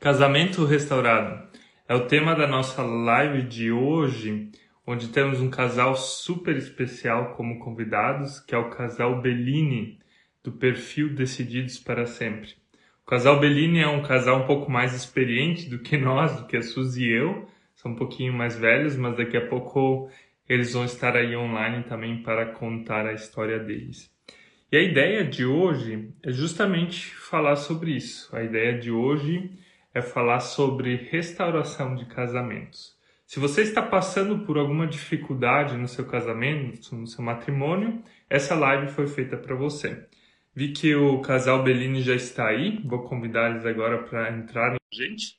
[0.00, 1.46] Casamento restaurado
[1.86, 4.48] é o tema da nossa live de hoje,
[4.86, 9.98] onde temos um casal super especial como convidados, que é o casal Bellini,
[10.42, 12.52] do perfil Decididos para Sempre.
[13.02, 16.56] O casal Bellini é um casal um pouco mais experiente do que nós, do que
[16.56, 20.08] a Suzy e eu, são um pouquinho mais velhos, mas daqui a pouco
[20.48, 24.10] eles vão estar aí online também para contar a história deles.
[24.72, 28.34] E a ideia de hoje é justamente falar sobre isso.
[28.34, 29.50] A ideia de hoje
[29.94, 32.96] é falar sobre restauração de casamentos.
[33.26, 38.92] Se você está passando por alguma dificuldade no seu casamento, no seu matrimônio, essa live
[38.92, 40.04] foi feita para você.
[40.54, 44.96] Vi que o casal Bellini já está aí, vou convidar eles agora para entrarem com
[45.00, 45.38] a gente.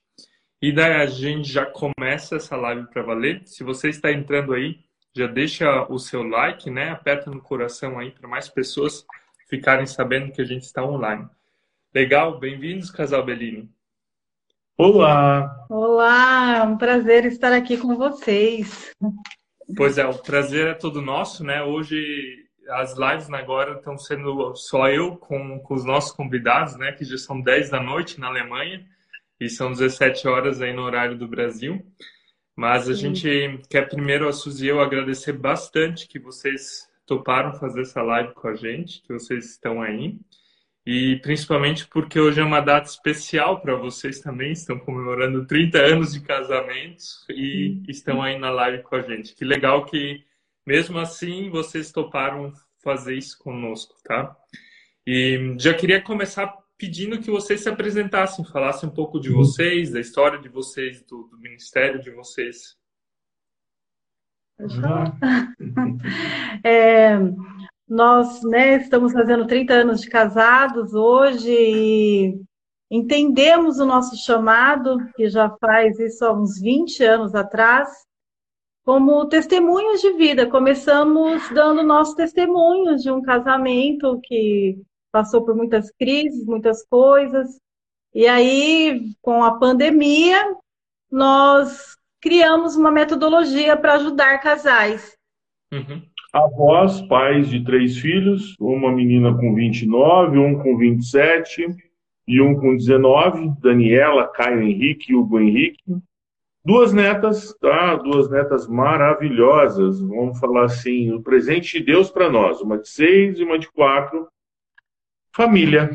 [0.61, 3.41] E daí a gente já começa essa live para valer.
[3.45, 4.79] Se você está entrando aí,
[5.13, 6.91] já deixa o seu like, né?
[6.91, 9.05] Aperta no coração aí para mais pessoas
[9.49, 11.27] ficarem sabendo que a gente está online.
[11.93, 12.39] Legal?
[12.39, 13.69] Bem-vindos, casal Bellini.
[14.83, 15.67] Olá!
[15.69, 18.91] Olá, é um prazer estar aqui com vocês.
[19.77, 21.61] Pois é, o prazer é todo nosso, né?
[21.61, 22.03] Hoje
[22.67, 26.93] as lives agora estão sendo só eu com, com os nossos convidados, né?
[26.93, 28.83] Que já são 10 da noite na Alemanha
[29.39, 31.79] e são 17 horas aí no horário do Brasil.
[32.55, 33.13] Mas a Sim.
[33.13, 38.33] gente quer primeiro, a Suzy e eu, agradecer bastante que vocês toparam fazer essa live
[38.33, 40.17] com a gente, que vocês estão aí
[40.85, 46.13] e principalmente porque hoje é uma data especial para vocês também, estão comemorando 30 anos
[46.13, 49.35] de casamento e estão aí na live com a gente.
[49.35, 50.23] Que legal que,
[50.65, 52.51] mesmo assim, vocês toparam
[52.83, 54.35] fazer isso conosco, tá?
[55.05, 59.37] E já queria começar pedindo que vocês se apresentassem, falassem um pouco de uhum.
[59.37, 62.75] vocês, da história de vocês, do, do ministério de vocês.
[64.59, 65.97] Uhum.
[66.63, 67.17] é,
[67.91, 72.41] nós né, estamos fazendo 30 anos de casados hoje e
[72.89, 77.89] entendemos o nosso chamado, que já faz isso há uns 20 anos atrás,
[78.85, 80.49] como testemunhos de vida.
[80.49, 87.59] Começamos dando nossos testemunhos de um casamento que passou por muitas crises, muitas coisas.
[88.13, 90.55] E aí, com a pandemia,
[91.11, 95.13] nós criamos uma metodologia para ajudar casais.
[95.73, 96.09] Uhum.
[96.33, 101.67] Avós, pais de três filhos, uma menina com 29, um com 27
[102.25, 105.83] e um com 19, Daniela, Caio Henrique e Hugo Henrique.
[106.63, 107.95] Duas netas, tá?
[107.95, 113.37] Duas netas maravilhosas, vamos falar assim, o presente de Deus para nós, uma de seis
[113.37, 114.27] e uma de quatro.
[115.35, 115.89] Família.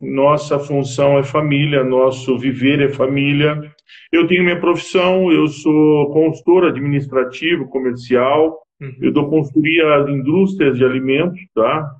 [0.00, 3.74] Nossa função é família, nosso viver é família.
[4.12, 8.96] Eu tenho minha profissão, eu sou consultor administrativo, comercial, Uhum.
[9.00, 11.96] Eu dou consultoria às indústrias de alimentos, tá?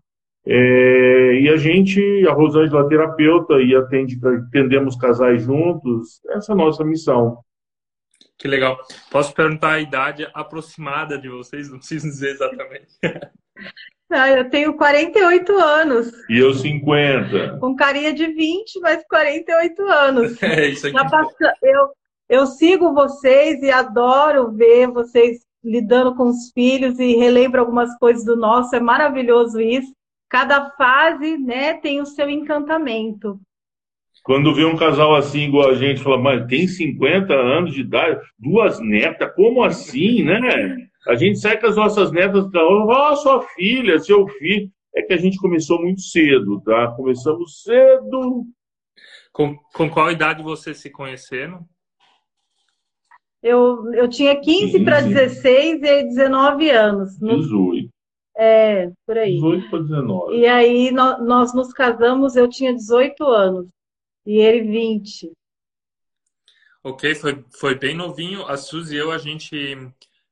[0.46, 4.18] É, e a gente, a Rosângela terapeuta e atende,
[4.48, 6.20] atendemos casais juntos.
[6.30, 7.38] Essa é a nossa missão.
[8.38, 8.78] Que legal.
[9.10, 11.70] Posso perguntar a idade aproximada de vocês?
[11.70, 12.88] Não preciso dizer exatamente.
[14.12, 16.10] Ah, eu tenho 48 anos.
[16.28, 17.58] E eu 50.
[17.58, 20.38] Com carinha de 20, mas 48 anos.
[20.42, 20.96] É isso aqui.
[21.62, 21.90] Eu,
[22.28, 28.24] eu sigo vocês e adoro ver vocês lidando com os filhos e relembra algumas coisas
[28.24, 29.92] do nosso, é maravilhoso isso.
[30.28, 33.40] Cada fase, né, tem o seu encantamento.
[34.22, 38.20] Quando vê um casal assim igual a gente, fala, mas tem 50 anos de idade,
[38.38, 40.40] duas netas, como assim, né?
[41.06, 44.70] A gente sai com as nossas netas e fala, oh, sua filha, seu filho.
[44.94, 46.88] É que a gente começou muito cedo, tá?
[46.96, 48.44] Começamos cedo.
[49.32, 51.64] Com, com qual idade vocês se conheceram?
[53.42, 57.18] Eu, eu tinha 15 para 16 e 19 anos.
[57.18, 57.88] 18.
[58.36, 59.34] É, por aí.
[59.34, 60.36] 18 para 19.
[60.36, 63.66] E aí nós, nós nos casamos, eu tinha 18 anos.
[64.26, 65.32] E ele 20.
[66.82, 68.46] Ok, foi, foi bem novinho.
[68.46, 69.76] A Suzy e eu, a gente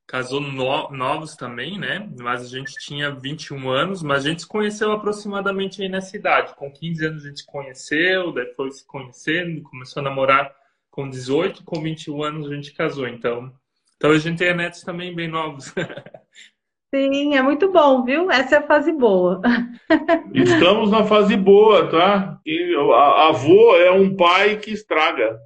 [0.07, 2.09] casou no, novos também, né?
[2.19, 6.55] Mas a gente tinha 21 anos, mas a gente se conheceu aproximadamente aí nessa idade.
[6.55, 10.58] Com 15 anos a gente se conheceu, depois se conhecendo, começou a namorar
[10.89, 13.53] com 18, com 21 anos a gente casou, então.
[13.97, 15.73] Então a gente tem netos também bem novos.
[16.93, 18.31] Sim, é muito bom, viu?
[18.31, 19.41] Essa é a fase boa.
[20.33, 22.39] Estamos na fase boa, tá?
[22.43, 25.39] E a, avô é um pai que estraga.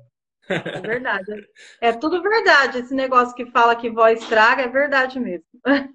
[0.47, 1.47] É verdade.
[1.81, 2.79] É tudo verdade.
[2.79, 5.45] Esse negócio que fala que vó estraga é verdade mesmo.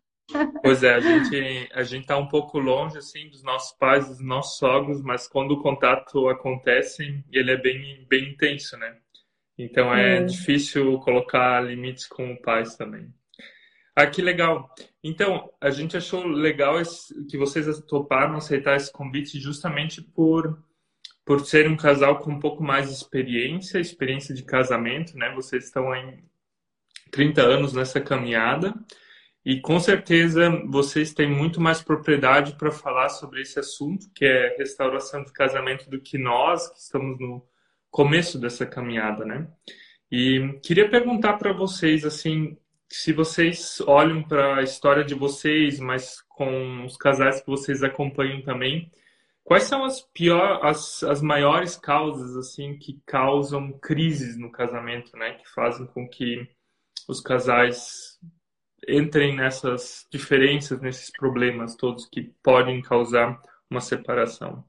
[0.63, 4.21] Pois é, a gente a gente tá um pouco longe assim dos nossos pais, dos
[4.21, 8.95] nossos sogros, mas quando o contato acontece, ele é bem bem intenso, né?
[9.59, 13.13] Então é, é, difícil colocar limites com o pais também.
[13.97, 14.73] Ah, que legal.
[15.03, 20.63] Então, a gente achou legal esse, que vocês toparam aceitar esse convite justamente por,
[21.27, 25.35] por ser um casal com um pouco mais de experiência, experiência de casamento, né?
[25.35, 26.23] Vocês estão em
[27.11, 28.73] 30 anos nessa caminhada
[29.45, 34.57] e com certeza vocês têm muito mais propriedade para falar sobre esse assunto, que é
[34.59, 37.45] restauração de casamento, do que nós, que estamos no
[37.91, 39.49] começo dessa caminhada, né?
[40.11, 42.57] E queria perguntar para vocês, assim,
[42.89, 48.43] se vocês olham para a história de vocês, mas com os casais que vocês acompanham
[48.43, 48.91] também,
[49.49, 55.33] Quais são as pior, as, as maiores causas assim que causam crises no casamento, né?
[55.39, 56.47] Que fazem com que
[57.09, 58.19] os casais
[58.87, 63.41] entrem nessas diferenças, nesses problemas todos que podem causar
[63.71, 64.63] uma separação.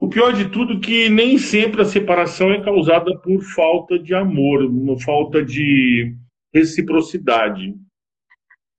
[0.00, 4.14] O pior de tudo é que nem sempre a separação é causada por falta de
[4.14, 6.16] amor, uma falta de
[6.54, 7.74] reciprocidade.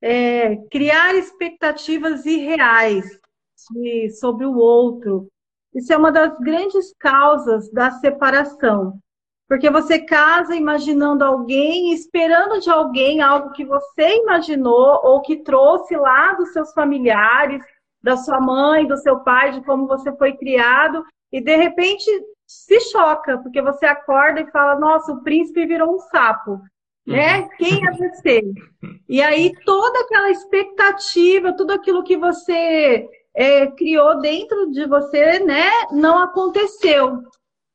[0.01, 3.05] É, criar expectativas irreais
[3.71, 5.27] de, sobre o outro.
[5.75, 8.99] Isso é uma das grandes causas da separação.
[9.47, 15.95] Porque você casa imaginando alguém, esperando de alguém algo que você imaginou ou que trouxe
[15.95, 17.63] lá dos seus familiares,
[18.03, 22.09] da sua mãe, do seu pai, de como você foi criado, e de repente
[22.45, 26.59] se choca, porque você acorda e fala: Nossa, o príncipe virou um sapo.
[27.05, 27.39] Né?
[27.39, 27.49] Uhum.
[27.57, 28.41] Quem é você?
[29.09, 35.69] E aí toda aquela expectativa, tudo aquilo que você é, criou dentro de você, né,
[35.91, 37.21] não aconteceu.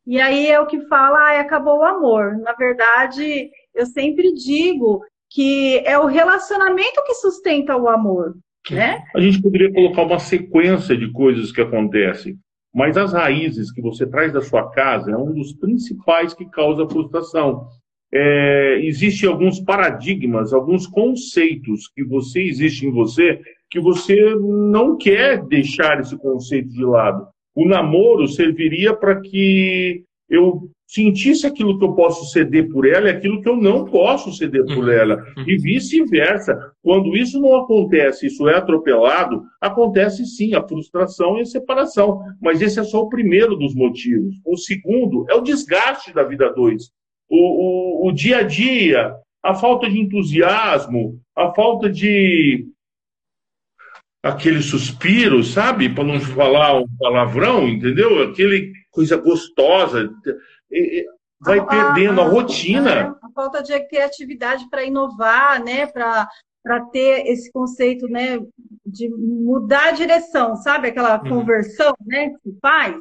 [0.06, 2.38] E aí é o que fala, ah, acabou o amor.
[2.38, 8.36] Na verdade, eu sempre digo que é o relacionamento que sustenta o amor,
[8.74, 9.02] né?
[9.14, 12.36] A gente poderia colocar uma sequência de coisas que acontecem,
[12.74, 16.88] mas as raízes que você traz da sua casa é um dos principais que causa
[16.88, 17.66] frustração.
[18.12, 23.40] É, Existem alguns paradigmas, alguns conceitos que você existe em você
[23.70, 27.26] que você não quer deixar esse conceito de lado.
[27.54, 33.10] O namoro serviria para que eu sentisse aquilo que eu posso ceder por ela e
[33.10, 34.90] aquilo que eu não posso ceder por uhum.
[34.90, 35.16] ela.
[35.36, 35.44] Uhum.
[35.46, 36.56] E vice-versa.
[36.82, 42.20] Quando isso não acontece, isso é atropelado, acontece sim a frustração e a separação.
[42.40, 44.36] Mas esse é só o primeiro dos motivos.
[44.44, 46.90] O segundo é o desgaste da vida dois.
[47.28, 49.12] O, o, o dia a dia,
[49.42, 52.66] a falta de entusiasmo, a falta de
[54.22, 55.88] aquele suspiro, sabe?
[55.88, 58.22] Para não falar um palavrão, entendeu?
[58.22, 60.10] Aquele coisa gostosa.
[61.40, 62.90] Vai a, perdendo a, rotina.
[62.90, 65.86] É, a falta de criatividade para inovar, né?
[65.86, 66.28] Para
[66.66, 68.40] para ter esse conceito, né,
[68.84, 70.88] de mudar a direção, sabe?
[70.88, 71.28] Aquela uhum.
[71.28, 72.96] conversão, né, que se faz.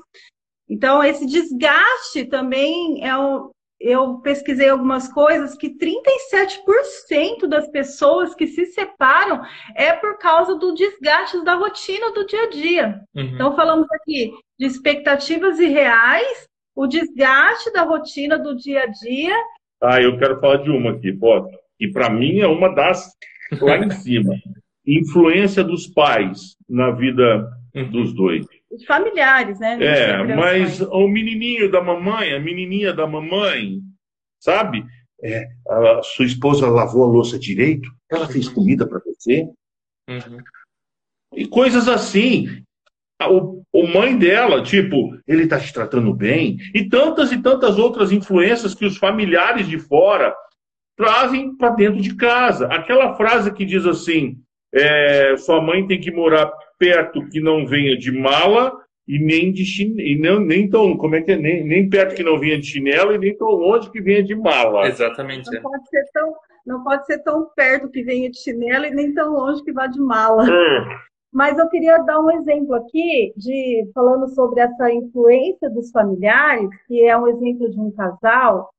[0.69, 8.45] Então, esse desgaste também é um, eu pesquisei algumas coisas que 37% das pessoas que
[8.45, 9.41] se separam
[9.75, 13.01] é por causa do desgaste da rotina do dia a dia.
[13.15, 13.23] Uhum.
[13.33, 19.35] Então, falamos aqui de expectativas irreais, o desgaste da rotina do dia a dia.
[19.81, 21.49] Ah, eu quero falar de uma aqui, pô.
[21.79, 23.11] E para mim é uma das
[23.61, 24.33] lá em cima.
[24.85, 27.89] Influência dos pais na vida uhum.
[27.89, 28.45] dos dois
[28.83, 29.77] familiares, né?
[29.81, 33.79] É, mas o menininho da mamãe, a menininha da mamãe,
[34.39, 34.83] sabe?
[35.23, 37.89] É, a sua esposa lavou a louça direito?
[38.11, 39.47] Ela fez comida para você?
[40.09, 40.37] Uhum.
[41.33, 42.63] E coisas assim.
[43.23, 46.57] O, o mãe dela, tipo, ele tá te tratando bem.
[46.73, 50.35] E tantas e tantas outras influências que os familiares de fora
[50.97, 52.67] trazem para dentro de casa.
[52.67, 54.37] Aquela frase que diz assim:
[54.73, 58.73] é, sua mãe tem que morar perto que não venha de mala
[59.07, 59.63] e nem de
[59.97, 62.65] e não, nem tão como é que é nem, nem perto que não venha de
[62.65, 64.87] chinelo e nem tão longe que venha de mala.
[64.87, 65.45] Exatamente.
[65.45, 65.61] Não é.
[65.61, 66.33] pode ser tão
[66.65, 69.85] não pode ser tão perto que venha de chinelo e nem tão longe que vá
[69.85, 70.43] de mala.
[70.49, 70.85] É.
[71.35, 77.05] Mas eu queria dar um exemplo aqui de falando sobre essa influência dos familiares, que
[77.05, 78.69] é um exemplo de um casal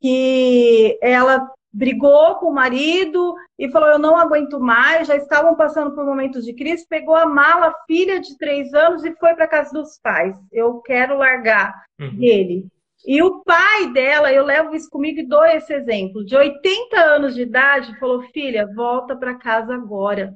[0.00, 5.06] que ela brigou com o marido e falou: Eu não aguento mais.
[5.06, 6.86] Já estavam passando por momentos de crise.
[6.88, 10.34] Pegou a mala, filha de três anos, e foi para casa dos pais.
[10.50, 12.16] Eu quero largar uhum.
[12.22, 12.66] ele.
[13.06, 17.34] E o pai dela, eu levo isso comigo e dou esse exemplo, de 80 anos
[17.34, 20.34] de idade, falou: Filha, volta para casa agora.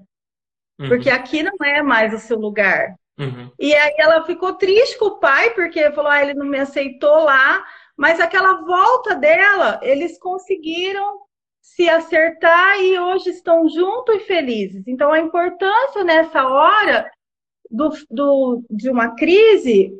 [0.83, 0.89] Uhum.
[0.89, 2.95] Porque aqui não é mais o seu lugar.
[3.19, 3.51] Uhum.
[3.59, 7.25] E aí ela ficou triste com o pai, porque falou: ah, ele não me aceitou
[7.25, 7.65] lá.
[7.97, 11.21] Mas aquela volta dela, eles conseguiram
[11.61, 14.83] se acertar e hoje estão juntos e felizes.
[14.87, 17.09] Então, a importância nessa hora
[17.71, 19.93] do, do, de uma crise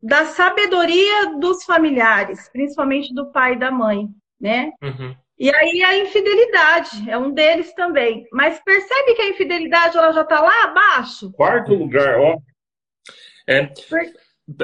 [0.00, 4.08] da sabedoria dos familiares, principalmente do pai e da mãe,
[4.40, 4.72] né?
[4.80, 5.16] Uhum.
[5.38, 8.26] E aí a infidelidade é um deles também.
[8.32, 11.30] Mas percebe que a infidelidade ela já está lá abaixo?
[11.32, 12.38] Quarto lugar, ó.
[13.46, 13.72] É,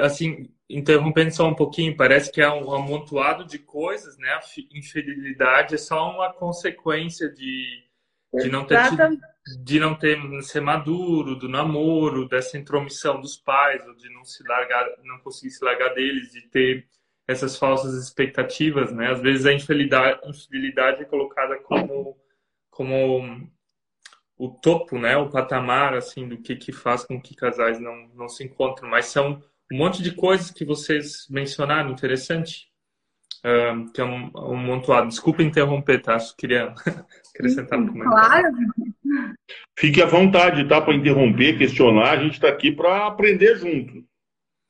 [0.01, 4.29] assim, interrompendo só um pouquinho, parece que é um amontoado de coisas, né?
[4.29, 4.41] A
[4.73, 7.83] infidelidade é só uma consequência de,
[8.33, 9.19] de não ter tido,
[9.63, 14.43] de não ter ser maduro, do namoro, dessa intromissão dos pais, ou de não se
[14.47, 16.85] largar, não conseguir se largar deles, de ter
[17.27, 19.11] essas falsas expectativas, né?
[19.11, 22.17] Às vezes a infidelidade, infidelidade é colocada como
[22.69, 23.49] como
[24.37, 25.15] o topo, né?
[25.17, 29.05] O patamar assim do que que faz com que casais não não se encontrem, mas
[29.07, 29.41] são
[29.71, 32.67] um monte de coisas que vocês mencionaram, interessante.
[33.43, 35.07] Uh, que é um, um montuado.
[35.07, 36.17] Desculpa interromper, tá?
[36.17, 36.73] Só queria
[37.29, 38.51] acrescentar no comentário.
[38.51, 39.35] Claro.
[39.77, 40.81] Fique à vontade, tá?
[40.81, 42.11] Para interromper, questionar.
[42.11, 44.03] A gente está aqui para aprender juntos.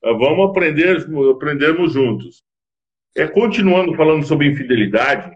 [0.05, 2.43] Uh, vamos aprender, aprendermos juntos.
[3.17, 5.33] É, continuando falando sobre infidelidade,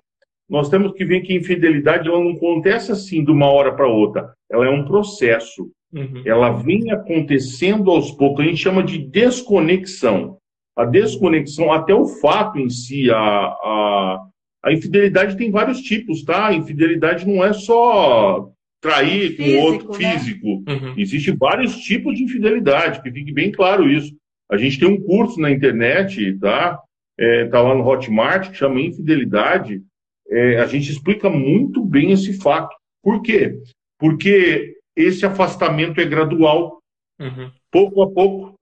[0.49, 4.33] nós temos que ver que infidelidade ela não acontece assim de uma hora para outra.
[4.51, 5.71] Ela é um processo.
[5.93, 6.21] Uhum.
[6.25, 10.37] Ela vem acontecendo aos poucos, a gente chama de desconexão.
[10.75, 14.27] A desconexão, até o fato em si, a, a,
[14.63, 16.47] a infidelidade tem vários tipos, tá?
[16.47, 18.49] A infidelidade não é só
[18.81, 20.17] trair com físico, outro né?
[20.17, 20.47] físico.
[20.47, 20.93] Uhum.
[20.97, 24.15] Existem vários tipos de infidelidade, que fique bem claro isso.
[24.51, 26.81] A gente tem um curso na internet, tá?
[27.17, 29.83] É, tá lá no Hotmart, que chama Infidelidade.
[30.29, 32.75] É, a gente explica muito bem esse fato.
[33.03, 33.59] Por quê?
[33.97, 36.81] Porque esse afastamento é gradual,
[37.19, 37.51] uhum.
[37.71, 38.59] pouco a pouco,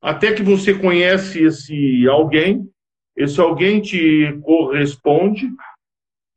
[0.00, 2.70] até que você conhece esse alguém,
[3.16, 5.50] esse alguém te corresponde,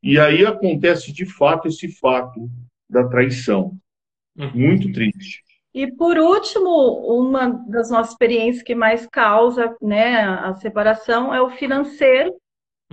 [0.02, 2.50] e aí acontece de fato esse fato
[2.90, 3.76] da traição.
[4.36, 4.50] Uhum.
[4.54, 5.42] Muito triste.
[5.74, 6.70] E por último,
[7.18, 12.34] uma das nossas experiências que mais causa né, a separação é o financeiro,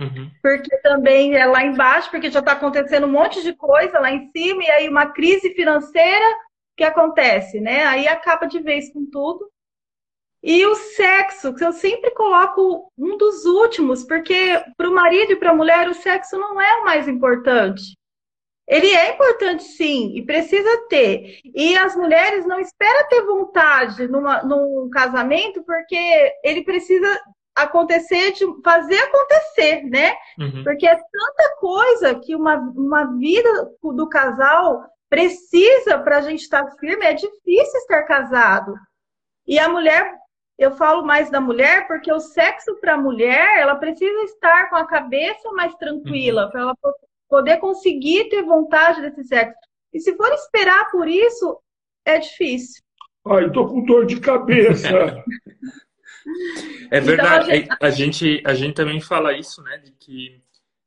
[0.00, 0.30] Uhum.
[0.42, 4.30] Porque também é lá embaixo, porque já está acontecendo um monte de coisa lá em
[4.30, 6.24] cima, e aí uma crise financeira
[6.74, 7.84] que acontece, né?
[7.84, 9.50] Aí acaba de vez com tudo.
[10.42, 15.36] E o sexo, que eu sempre coloco um dos últimos, porque para o marido e
[15.36, 17.94] para a mulher o sexo não é o mais importante.
[18.70, 21.40] Ele é importante sim, e precisa ter.
[21.44, 27.20] E as mulheres não esperam ter vontade numa, num casamento, porque ele precisa
[27.52, 30.12] acontecer, de fazer acontecer, né?
[30.38, 30.62] Uhum.
[30.62, 36.64] Porque é tanta coisa que uma, uma vida do casal precisa para a gente estar
[36.78, 37.04] firme.
[37.04, 38.72] É difícil estar casado.
[39.48, 40.14] E a mulher,
[40.56, 44.76] eu falo mais da mulher porque o sexo para a mulher, ela precisa estar com
[44.76, 46.50] a cabeça mais tranquila uhum.
[46.52, 46.76] para ela
[47.30, 49.58] poder conseguir ter vontade desse sexo.
[49.92, 51.58] E se for esperar por isso,
[52.04, 52.82] é difícil.
[53.26, 54.88] Ai, tô com dor de cabeça.
[56.90, 57.50] É verdade.
[57.56, 58.20] Então, a, gente...
[58.20, 58.42] a, gente...
[58.46, 59.78] a gente também fala isso, né?
[59.78, 60.42] De que,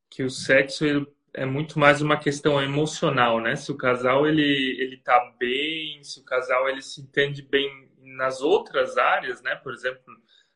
[0.09, 0.85] que o sexo
[1.33, 3.55] é muito mais uma questão emocional, né?
[3.55, 8.41] Se o casal ele, ele tá bem, se o casal ele se entende bem nas
[8.41, 9.55] outras áreas, né?
[9.55, 10.03] Por exemplo,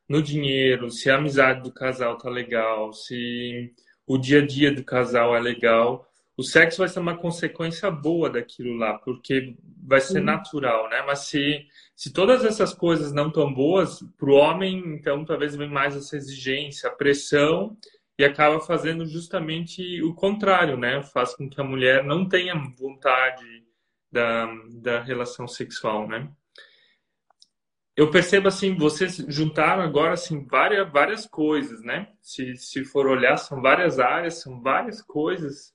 [0.07, 3.73] no dinheiro, se a amizade do casal tá legal, se
[4.07, 8.29] o dia a dia do casal é legal, o sexo vai ser uma consequência boa
[8.29, 11.03] daquilo lá, porque vai ser natural, né?
[11.05, 15.69] Mas se, se todas essas coisas não estão boas, para o homem, então talvez vem
[15.69, 17.75] mais essa exigência, a pressão,
[18.19, 21.01] e acaba fazendo justamente o contrário, né?
[21.03, 23.45] Faz com que a mulher não tenha vontade
[24.11, 26.29] da, da relação sexual, né?
[27.97, 32.07] Eu percebo assim, vocês juntaram agora assim várias várias coisas, né?
[32.21, 35.73] Se, se for olhar, são várias áreas, são várias coisas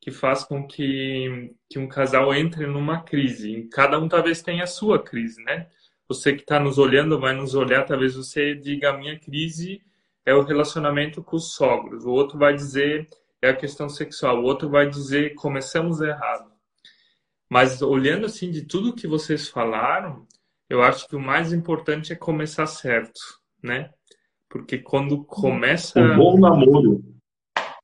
[0.00, 3.68] que faz com que, que um casal entre numa crise.
[3.72, 5.66] Cada um talvez tenha a sua crise, né?
[6.08, 9.82] Você que está nos olhando vai nos olhar, talvez você diga a minha crise
[10.24, 12.04] é o relacionamento com os sogros.
[12.04, 13.08] O outro vai dizer
[13.42, 14.38] é a questão sexual.
[14.38, 16.52] O outro vai dizer começamos errado.
[17.50, 20.24] Mas olhando assim de tudo que vocês falaram,
[20.68, 23.20] eu acho que o mais importante é começar certo,
[23.62, 23.90] né?
[24.48, 26.00] Porque quando começa.
[26.00, 27.02] Um bom namoro.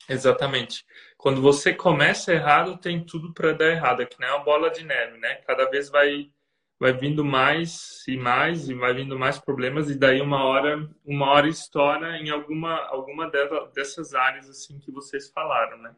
[0.09, 0.85] Exatamente
[1.21, 4.01] quando você começa errado, tem tudo para dar errado.
[4.01, 5.35] É que nem uma bola de neve, né?
[5.47, 6.31] Cada vez vai
[6.79, 11.27] vai vindo mais e mais e vai vindo mais problemas e daí uma hora uma
[11.31, 13.31] hora estoura em alguma alguma
[13.75, 15.95] dessas áreas assim que vocês falaram, né?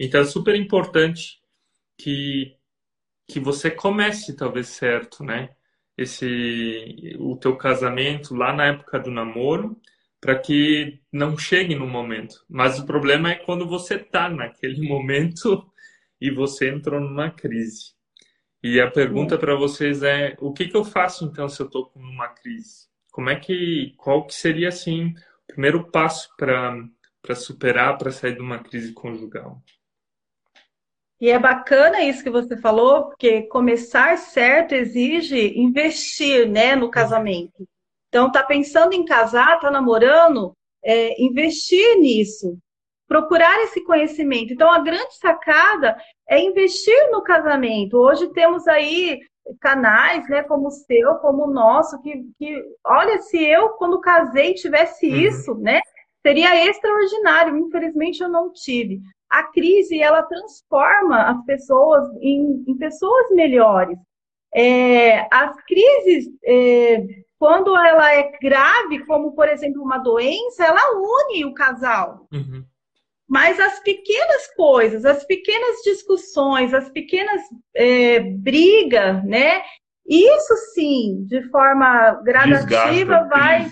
[0.00, 1.38] Então é super importante
[1.98, 2.56] que
[3.28, 5.54] que você comece talvez certo, né?
[6.02, 9.80] Esse o teu casamento lá na época do namoro
[10.20, 12.44] para que não chegue no momento.
[12.48, 15.66] Mas o problema é quando você está naquele momento
[16.20, 17.92] e você entrou numa crise.
[18.62, 21.86] E a pergunta para vocês é: o que, que eu faço então se eu estou
[21.86, 22.86] com uma crise?
[23.10, 26.76] Como é que, qual que seria assim o primeiro passo para
[27.20, 29.62] para superar, para sair de uma crise conjugal?
[31.22, 37.64] E é bacana isso que você falou, porque começar certo exige investir, né, no casamento.
[38.08, 40.52] Então, tá pensando em casar, tá namorando,
[40.84, 42.58] é, investir nisso,
[43.06, 44.52] procurar esse conhecimento.
[44.52, 45.96] Então, a grande sacada
[46.28, 47.98] é investir no casamento.
[47.98, 49.20] Hoje temos aí
[49.60, 54.54] canais, né, como o seu, como o nosso, que, que olha, se eu, quando casei,
[54.54, 55.16] tivesse uhum.
[55.18, 55.82] isso, né,
[56.20, 57.56] seria extraordinário.
[57.56, 59.00] Infelizmente, eu não tive.
[59.32, 63.96] A crise, ela transforma as pessoas em, em pessoas melhores.
[64.54, 67.02] É, as crises, é,
[67.38, 72.28] quando ela é grave, como, por exemplo, uma doença, ela une o casal.
[72.30, 72.62] Uhum.
[73.26, 77.40] Mas as pequenas coisas, as pequenas discussões, as pequenas
[77.74, 79.62] é, brigas, né?
[80.06, 83.70] Isso sim, de forma gradativa, vai,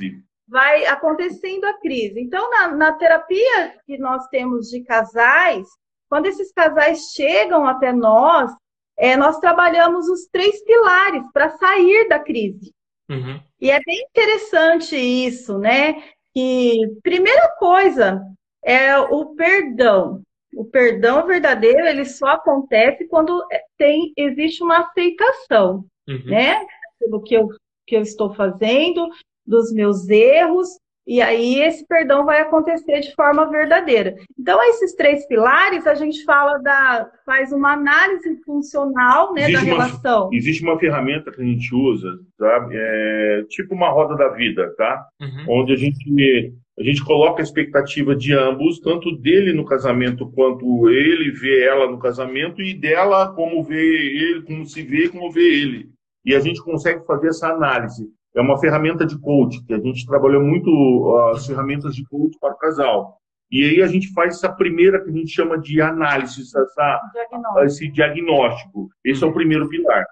[0.50, 2.20] vai acontecendo a crise.
[2.20, 5.66] Então, na, na terapia que nós temos de casais,
[6.08, 8.50] quando esses casais chegam até nós,
[8.98, 12.74] é, nós trabalhamos os três pilares para sair da crise.
[13.08, 13.40] Uhum.
[13.60, 16.02] E é bem interessante isso, né?
[16.34, 18.20] Que, primeira coisa,
[18.62, 20.22] é o perdão.
[20.54, 23.44] O perdão verdadeiro ele só acontece quando
[23.78, 26.22] tem existe uma aceitação, uhum.
[26.24, 26.66] né?
[26.98, 27.48] Pelo que eu,
[27.86, 29.08] que eu estou fazendo,
[29.46, 30.68] dos meus erros,
[31.06, 34.14] e aí esse perdão vai acontecer de forma verdadeira.
[34.38, 37.10] Então, esses três pilares, a gente fala da.
[37.26, 40.26] faz uma análise funcional né, existe da relação.
[40.26, 42.68] Uma, existe uma ferramenta que a gente usa, tá?
[42.70, 45.04] É, tipo uma roda da vida, tá?
[45.20, 45.60] Uhum.
[45.62, 50.88] Onde a gente a gente coloca a expectativa de ambos, tanto dele no casamento quanto
[50.88, 55.42] ele vê ela no casamento e dela como vê ele, como se vê, como vê
[55.42, 55.90] ele.
[56.24, 58.08] E a gente consegue fazer essa análise.
[58.34, 62.54] É uma ferramenta de coach, que a gente trabalhou muito as ferramentas de coach para
[62.54, 63.20] o casal.
[63.50, 67.64] E aí a gente faz essa primeira que a gente chama de análise, essa, diagnóstico.
[67.64, 68.88] esse diagnóstico.
[69.04, 70.04] Esse é o primeiro pilar.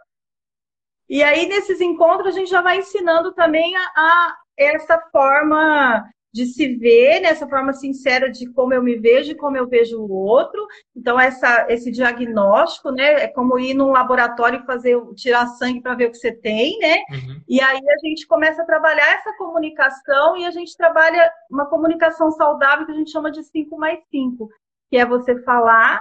[1.08, 6.04] E aí, nesses encontros, a gente já vai ensinando também a, a essa forma
[6.38, 9.98] de se ver nessa forma sincera de como eu me vejo e como eu vejo
[10.00, 10.64] o outro.
[10.94, 13.24] Então, essa, esse diagnóstico, né?
[13.24, 16.78] É como ir num laboratório e fazer, tirar sangue para ver o que você tem,
[16.78, 16.98] né?
[17.10, 17.42] Uhum.
[17.48, 22.30] E aí a gente começa a trabalhar essa comunicação e a gente trabalha uma comunicação
[22.30, 24.48] saudável que a gente chama de 5 mais 5,
[24.88, 26.00] que é você falar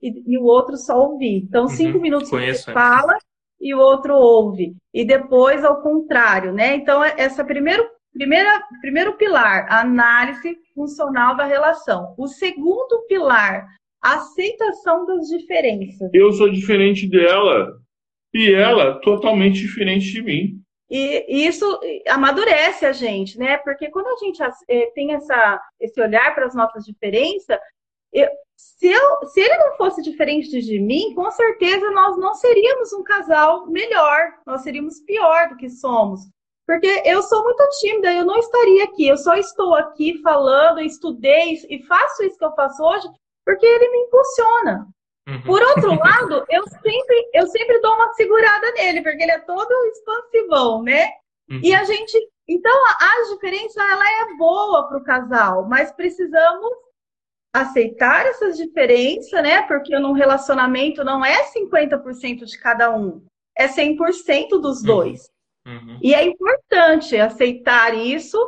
[0.00, 1.44] e, e, o outro só ouvir.
[1.46, 2.02] Então, cinco uhum.
[2.02, 2.74] minutos Conheço, você é.
[2.74, 3.18] fala
[3.60, 4.74] e o outro ouve.
[4.94, 6.74] E depois ao contrário, né?
[6.74, 12.14] Então, essa primeiro Primeira, primeiro pilar, análise funcional da relação.
[12.16, 13.66] O segundo pilar,
[14.00, 16.10] aceitação das diferenças.
[16.14, 17.72] Eu sou diferente dela
[18.32, 20.60] e ela totalmente diferente de mim.
[20.88, 23.56] E isso amadurece a gente, né?
[23.58, 27.58] Porque quando a gente eh, tem essa, esse olhar para as nossas diferenças,
[28.12, 32.92] eu, se, eu, se ele não fosse diferente de mim, com certeza nós não seríamos
[32.92, 36.20] um casal melhor, nós seríamos pior do que somos.
[36.66, 39.06] Porque eu sou muito tímida, eu não estaria aqui.
[39.06, 43.06] Eu só estou aqui falando, estudei e faço isso que eu faço hoje
[43.44, 44.88] porque ele me impulsiona.
[45.28, 45.42] Uhum.
[45.42, 49.72] Por outro lado, eu sempre, eu sempre dou uma segurada nele, porque ele é todo
[49.86, 51.06] expansivão, né?
[51.50, 51.60] Uhum.
[51.62, 52.18] E a gente.
[52.46, 56.70] Então, a diferença ela é boa para o casal, mas precisamos
[57.54, 59.62] aceitar essas diferenças, né?
[59.62, 63.24] Porque num relacionamento não é 50% de cada um,
[63.56, 64.86] é 100% dos uhum.
[64.86, 65.20] dois.
[65.20, 65.33] Uhum.
[66.02, 68.38] E é importante aceitar isso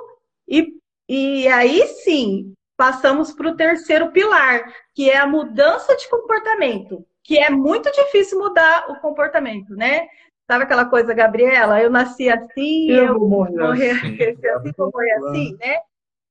[0.47, 0.75] e,
[1.09, 7.39] e aí sim passamos para o terceiro pilar, que é a mudança de comportamento, que
[7.39, 10.07] é muito difícil mudar o comportamento, né?
[10.47, 11.81] Sabe aquela coisa, Gabriela?
[11.81, 14.17] Eu nasci assim, eu, eu vou morrer, assim,
[14.55, 15.79] assim vou morrer assim, né?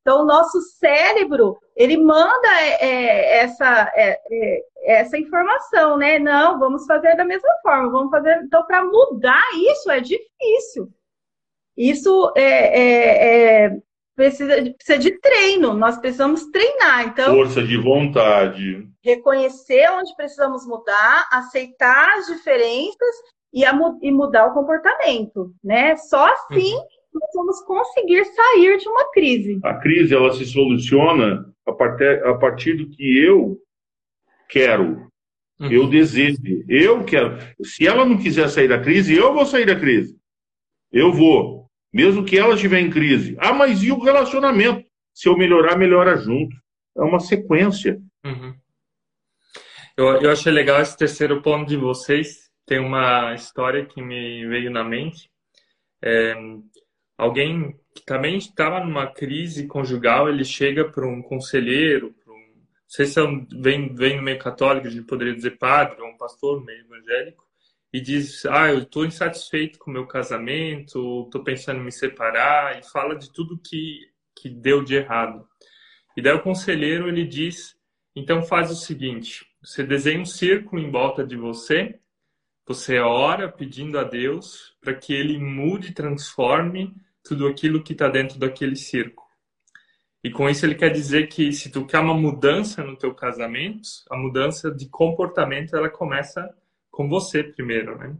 [0.06, 4.64] Então, o nosso cérebro, ele manda é, é essa, é, é,
[5.00, 6.20] essa informação, né?
[6.20, 8.40] Não, vamos fazer da mesma forma, vamos fazer.
[8.44, 10.90] Então, para mudar isso é difícil.
[11.76, 13.78] Isso é, é,
[14.16, 17.08] precisa, precisa de treino, nós precisamos treinar.
[17.08, 18.88] Então, Força de vontade.
[19.04, 23.16] Reconhecer onde precisamos mudar, aceitar as diferenças
[23.52, 25.98] e, a, e mudar o comportamento, né?
[25.98, 26.76] Só assim.
[26.76, 29.60] Uhum nós vamos conseguir sair de uma crise.
[29.64, 33.58] A crise ela se soluciona a partir, a partir do que eu
[34.50, 35.10] quero,
[35.60, 35.72] uhum.
[35.72, 37.38] eu desejo, eu quero.
[37.64, 40.16] Se ela não quiser sair da crise, eu vou sair da crise.
[40.92, 43.36] Eu vou, mesmo que ela estiver em crise.
[43.40, 44.86] Ah, mas e o relacionamento?
[45.14, 46.56] Se eu melhorar, melhora junto.
[46.98, 48.00] É uma sequência.
[48.24, 48.54] Uhum.
[49.98, 52.50] Eu, eu achei legal esse terceiro ponto de vocês.
[52.66, 55.30] Tem uma história que me veio na mente.
[56.02, 56.36] É,
[57.18, 63.06] alguém que também estava numa crise conjugal, ele chega para um conselheiro, um, não sei
[63.06, 66.18] se é um, vem, vem no meio católico, a gente poderia dizer padre ou um
[66.18, 67.44] pastor meio evangélico,
[67.94, 72.78] e diz: Ah, eu estou insatisfeito com o meu casamento, estou pensando em me separar,
[72.78, 74.00] e fala de tudo que,
[74.36, 75.48] que deu de errado.
[76.18, 77.78] E daí o conselheiro ele diz:
[78.14, 81.98] Então faz o seguinte, você desenha um círculo em volta de você,
[82.68, 88.08] você ora pedindo a Deus para que ele mude e transforme tudo aquilo que está
[88.08, 89.26] dentro daquele círculo.
[90.24, 93.88] E com isso ele quer dizer que se tu quer uma mudança no teu casamento,
[94.10, 96.50] a mudança de comportamento ela começa
[96.90, 98.16] com você primeiro, né?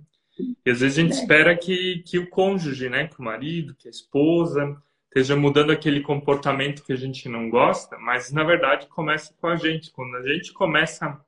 [0.66, 1.20] E às vezes a gente é.
[1.20, 6.02] espera que, que o cônjuge, né, que o marido, que a esposa esteja mudando aquele
[6.02, 9.92] comportamento que a gente não gosta, mas na verdade começa com a gente.
[9.92, 11.20] Quando a gente começa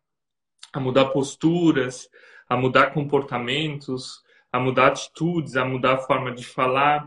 [0.74, 2.10] a mudar posturas,
[2.50, 7.06] a mudar comportamentos, a mudar atitudes, a mudar a forma de falar,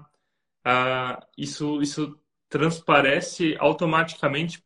[0.66, 4.62] uh, isso, isso transparece automaticamente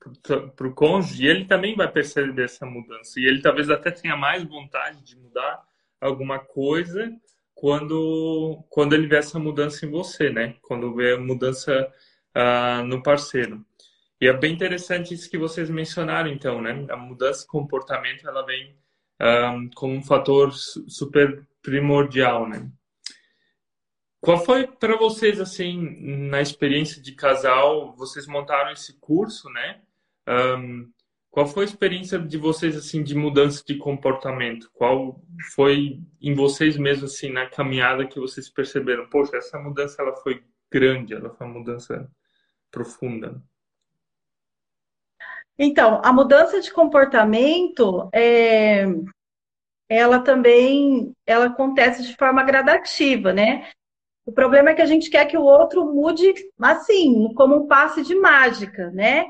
[0.56, 3.20] para o cônjuge e ele também vai perceber essa mudança.
[3.20, 5.62] E ele talvez até tenha mais vontade de mudar
[6.00, 7.12] alguma coisa
[7.54, 10.56] quando, quando ele vê essa mudança em você, né?
[10.62, 11.92] Quando vê a mudança
[12.37, 13.64] uh, no parceiro.
[14.20, 16.87] E é bem interessante isso que vocês mencionaram, então, né?
[16.90, 18.74] A mudança de comportamento, ela vem
[19.20, 22.70] um, como um fator super primordial, né?
[24.20, 29.83] Qual foi para vocês, assim, na experiência de casal, vocês montaram esse curso, né?
[30.27, 30.90] Um,
[31.31, 34.70] qual foi a experiência de vocês, assim, de mudança de comportamento?
[34.72, 35.20] Qual
[35.55, 39.09] foi em vocês mesmos, assim, na caminhada que vocês perceberam?
[39.11, 42.11] Poxa, essa mudança, ela foi grande, ela foi uma mudança
[42.70, 43.42] profunda.
[45.58, 48.86] Então, a mudança de comportamento, é,
[49.88, 53.68] ela também, ela acontece de forma gradativa, né?
[54.26, 58.02] O problema é que a gente quer que o outro mude assim, como um passe
[58.02, 59.26] de mágica, né?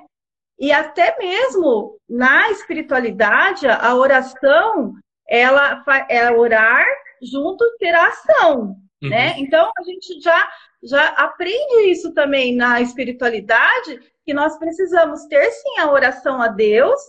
[0.59, 4.95] E até mesmo na espiritualidade, a oração,
[5.29, 6.87] ela é orar
[7.21, 9.09] junto ter a ação, uhum.
[9.09, 9.35] né?
[9.39, 10.49] Então a gente já
[10.87, 17.01] já aprende isso também na espiritualidade, que nós precisamos ter sim a oração a Deus,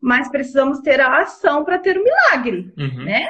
[0.00, 3.04] mas precisamos ter a ação para ter o milagre, uhum.
[3.04, 3.28] né?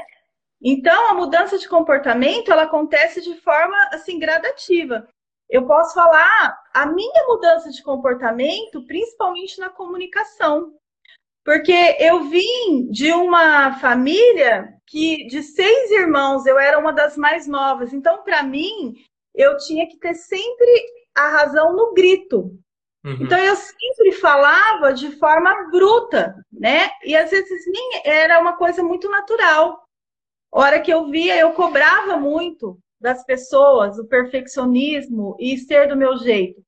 [0.64, 5.08] Então, a mudança de comportamento, ela acontece de forma, assim, gradativa.
[5.50, 10.72] Eu posso falar a minha mudança de comportamento, principalmente na comunicação.
[11.44, 17.48] Porque eu vim de uma família que, de seis irmãos, eu era uma das mais
[17.48, 17.92] novas.
[17.92, 18.94] Então, para mim,
[19.34, 22.56] eu tinha que ter sempre a razão no grito.
[23.04, 23.18] Uhum.
[23.20, 26.90] Então eu sempre falava de forma bruta, né?
[27.04, 29.82] E às vezes nem era uma coisa muito natural
[30.52, 36.18] hora que eu via, eu cobrava muito das pessoas o perfeccionismo e ser do meu
[36.18, 36.62] jeito.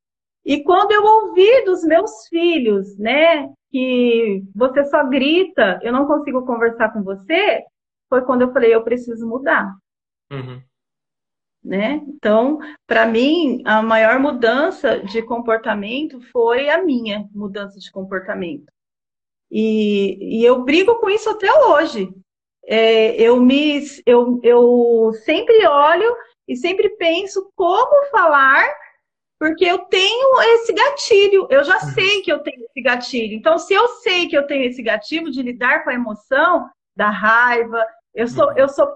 [0.45, 6.45] E quando eu ouvi dos meus filhos, né, que você só grita, eu não consigo
[6.45, 7.63] conversar com você,
[8.09, 9.75] foi quando eu falei, eu preciso mudar.
[10.33, 10.63] Uhum.
[11.65, 12.03] Né?
[12.09, 18.67] Então, para mim, a maior mudança de comportamento foi a minha mudança de comportamento.
[19.51, 22.13] E, e eu brigo com isso até hoje
[22.67, 26.17] é, eu me eu, eu sempre olho
[26.49, 28.67] e sempre penso como falar,
[29.39, 31.93] porque eu tenho esse gatilho, eu já uhum.
[31.93, 33.35] sei que eu tenho esse gatilho.
[33.35, 37.11] Então, se eu sei que eu tenho esse gatilho de lidar com a emoção da
[37.11, 38.89] raiva, eu sou, eu sou,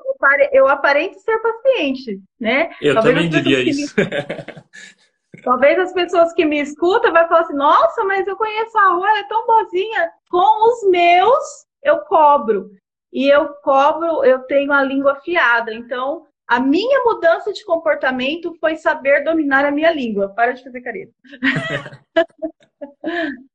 [0.52, 2.70] eu aparento ser paciente, né?
[2.81, 3.94] Eu Talvez também diria isso.
[3.96, 4.07] Me...
[5.42, 9.09] Talvez as pessoas que me escutam vai falar assim, nossa, mas eu conheço a Rua,
[9.09, 10.11] ela é tão boazinha.
[10.31, 12.70] Com os meus, eu cobro
[13.12, 15.72] e eu cobro, eu tenho a língua afiada.
[15.72, 20.28] Então, a minha mudança de comportamento foi saber dominar a minha língua.
[20.31, 21.12] Para de fazer careta.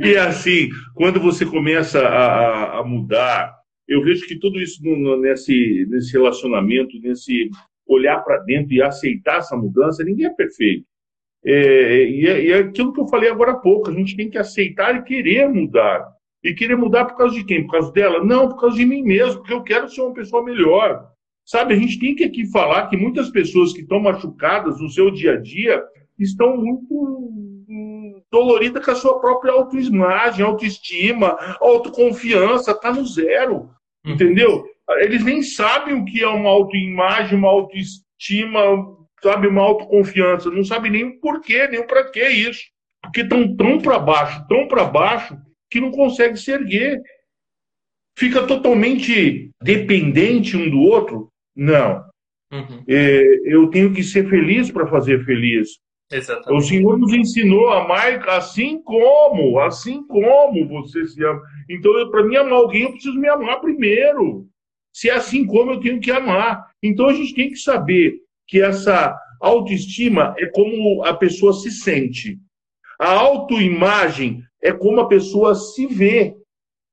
[0.00, 3.59] e assim, quando você começa a, a, mudar,
[3.90, 7.50] eu vejo que tudo isso no, nesse, nesse relacionamento, nesse
[7.84, 10.86] olhar para dentro e aceitar essa mudança, ninguém é perfeito.
[11.44, 14.30] É, e, é, e é aquilo que eu falei agora há pouco, a gente tem
[14.30, 16.06] que aceitar e querer mudar.
[16.42, 17.66] E querer mudar por causa de quem?
[17.66, 18.24] Por causa dela?
[18.24, 21.10] Não, por causa de mim mesmo, porque eu quero ser uma pessoa melhor.
[21.44, 25.10] Sabe, a gente tem que aqui falar que muitas pessoas que estão machucadas no seu
[25.10, 25.82] dia a dia
[26.16, 26.94] estão muito
[27.68, 33.68] hum, doloridas com a sua própria autoimagem, autoestima, autoconfiança, está no zero.
[34.04, 34.12] Uhum.
[34.14, 34.64] Entendeu?
[34.98, 38.60] Eles nem sabem o que é uma autoimagem, uma autoestima,
[39.22, 40.50] sabe, uma autoconfiança.
[40.50, 42.62] Não sabem nem o porquê, nem o para que isso.
[43.02, 45.36] Porque estão tão para baixo, tão para baixo,
[45.70, 47.00] que não consegue se erguer.
[48.18, 51.30] Fica totalmente dependente um do outro?
[51.54, 52.04] Não.
[52.52, 52.84] Uhum.
[52.88, 55.78] É, eu tenho que ser feliz para fazer feliz.
[56.12, 56.64] Exatamente.
[56.64, 61.40] O Senhor nos ensinou a amar assim como, assim como você se ama.
[61.68, 64.46] Então, para mim amar alguém, eu preciso me amar primeiro.
[64.92, 66.66] se é assim como eu tenho que amar.
[66.82, 72.38] Então a gente tem que saber que essa autoestima é como a pessoa se sente.
[72.98, 76.34] A autoimagem é como a pessoa se vê.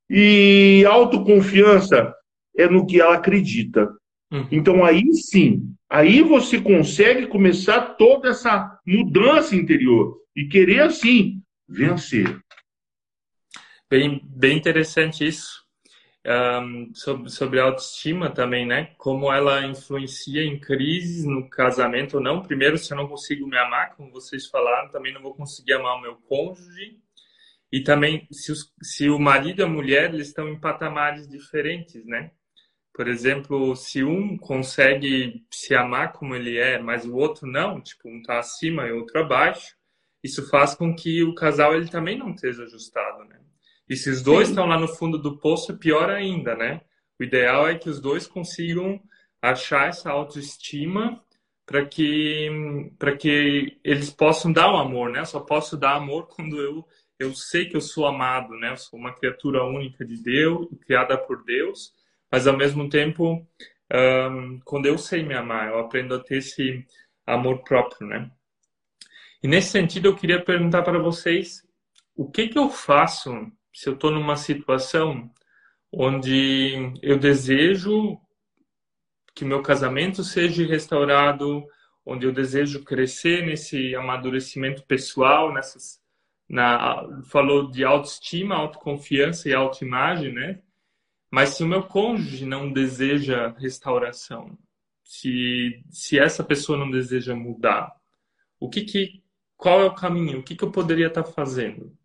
[0.09, 2.13] E autoconfiança
[2.55, 3.91] é no que ela acredita.
[4.31, 4.47] Uhum.
[4.51, 12.39] Então aí sim, aí você consegue começar toda essa mudança interior e querer assim vencer.
[13.89, 15.65] Bem, bem interessante isso.
[16.25, 18.93] Um, sobre, sobre autoestima também, né?
[18.97, 22.41] Como ela influencia em crises no casamento ou não.
[22.41, 25.95] Primeiro, se eu não consigo me amar, como vocês falaram, também não vou conseguir amar
[25.95, 26.99] o meu cônjuge.
[27.71, 32.05] E também, se, os, se o marido e a mulher eles estão em patamares diferentes,
[32.05, 32.31] né?
[32.97, 38.09] Por exemplo, se um consegue se amar como ele é, mas o outro não, tipo,
[38.09, 39.75] um está acima e o outro abaixo,
[40.23, 43.39] isso faz com que o casal ele também não esteja ajustado, né?
[43.87, 46.81] E se os dois estão lá no fundo do poço, é pior ainda, né?
[47.19, 48.99] O ideal é que os dois consigam
[49.39, 51.23] achar essa autoestima
[51.67, 52.49] para que
[52.97, 55.19] para que eles possam dar o amor, né?
[55.19, 56.83] Eu só posso dar amor quando eu
[57.19, 58.71] eu sei que eu sou amado, né?
[58.71, 61.93] Eu sou uma criatura única de Deus, criada por Deus,
[62.31, 63.45] mas ao mesmo tempo,
[63.93, 66.85] um, quando eu sei me amar, eu aprendo a ter esse
[67.25, 68.31] amor próprio, né?
[69.41, 71.65] E nesse sentido, eu queria perguntar para vocês
[72.15, 73.31] o que que eu faço
[73.73, 75.31] se eu estou numa situação
[75.91, 78.19] onde eu desejo
[79.35, 81.63] que meu casamento seja restaurado,
[82.03, 86.01] onde eu desejo crescer nesse amadurecimento pessoal, nessas,
[86.49, 90.59] na, falou de autoestima, autoconfiança e autoimagem, né?
[91.37, 94.57] Mas se o meu cônjuge não deseja restauração,
[95.03, 97.95] se, se essa pessoa não deseja mudar,
[98.59, 99.21] o que que,
[99.55, 100.39] qual é o caminho?
[100.39, 101.95] O que que eu poderia estar fazendo?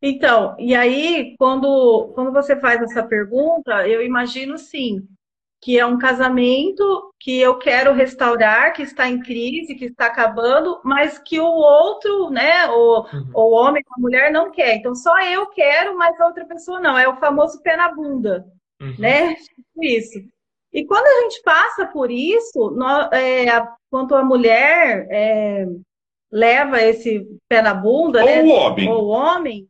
[0.00, 5.08] Então, e aí, quando, quando você faz essa pergunta, eu imagino sim,
[5.60, 10.80] que é um casamento que eu quero restaurar, que está em crise, que está acabando,
[10.82, 13.30] mas que o outro, né, o, uhum.
[13.34, 14.76] o homem, a mulher não quer.
[14.76, 16.98] Então, só eu quero, mas a outra pessoa não.
[16.98, 18.46] É o famoso pé na bunda,
[18.80, 18.94] uhum.
[18.98, 19.34] né?
[19.34, 20.18] Tipo isso.
[20.72, 23.46] E quando a gente passa por isso, nós, é,
[23.90, 25.66] quanto a mulher é,
[26.32, 28.42] leva esse pé na bunda, ou né?
[28.42, 28.88] o homem.
[28.88, 29.68] Ou o homem,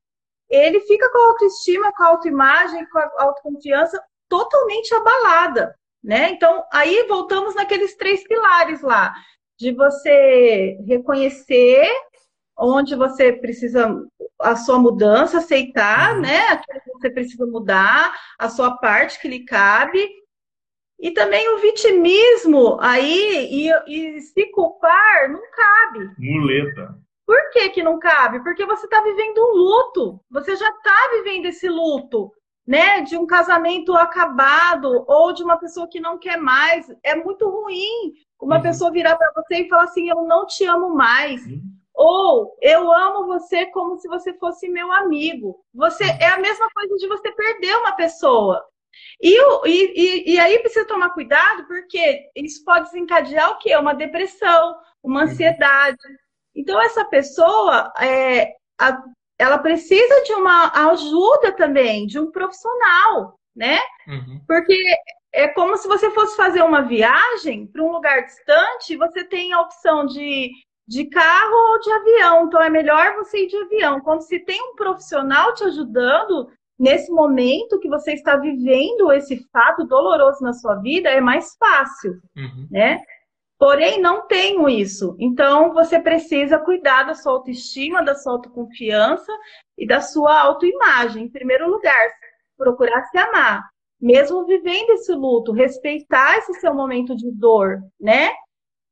[0.48, 6.30] ele fica com a autoestima, com a autoimagem, com a autoconfiança totalmente abalada, né?
[6.30, 9.12] Então, aí voltamos naqueles três pilares lá,
[9.58, 11.90] de você reconhecer
[12.58, 14.04] onde você precisa
[14.40, 16.20] a sua mudança, aceitar, uhum.
[16.22, 16.40] né?
[16.48, 20.08] Aquilo que você precisa mudar, a sua parte que lhe cabe.
[20.98, 26.10] E também o vitimismo aí e, e se culpar não cabe.
[26.18, 26.94] Muleta.
[27.26, 28.42] Por que, que não cabe?
[28.42, 30.20] Porque você está vivendo um luto.
[30.30, 32.30] Você já está vivendo esse luto,
[32.66, 33.00] né?
[33.02, 36.86] De um casamento acabado ou de uma pessoa que não quer mais.
[37.02, 38.62] É muito ruim uma uhum.
[38.62, 41.44] pessoa virar para você e falar assim: Eu não te amo mais.
[41.46, 41.62] Uhum.
[41.94, 45.62] Ou eu amo você como se você fosse meu amigo.
[45.74, 46.18] Você uhum.
[46.20, 48.64] é a mesma coisa de você perder uma pessoa.
[49.20, 53.76] E, e, e, aí precisa tomar cuidado, porque isso pode desencadear o quê?
[53.76, 55.26] Uma depressão, uma uhum.
[55.26, 55.98] ansiedade.
[56.54, 59.02] Então, essa pessoa, é, a,
[59.40, 63.78] ela precisa de uma ajuda também, de um profissional, né?
[64.06, 64.40] Uhum.
[64.46, 64.78] Porque
[65.32, 69.60] é como se você fosse fazer uma viagem para um lugar distante, você tem a
[69.60, 70.50] opção de,
[70.86, 72.46] de carro ou de avião.
[72.46, 74.00] Então, é melhor você ir de avião.
[74.00, 79.86] Quando se tem um profissional te ajudando nesse momento que você está vivendo esse fato
[79.86, 82.68] doloroso na sua vida, é mais fácil, uhum.
[82.70, 83.02] né?
[83.60, 85.14] Porém, não tenho isso.
[85.18, 89.30] Então, você precisa cuidar da sua autoestima, da sua autoconfiança
[89.76, 91.24] e da sua autoimagem.
[91.24, 92.08] Em primeiro lugar,
[92.56, 93.68] procurar se amar.
[94.00, 98.30] Mesmo vivendo esse luto, respeitar esse seu momento de dor, né?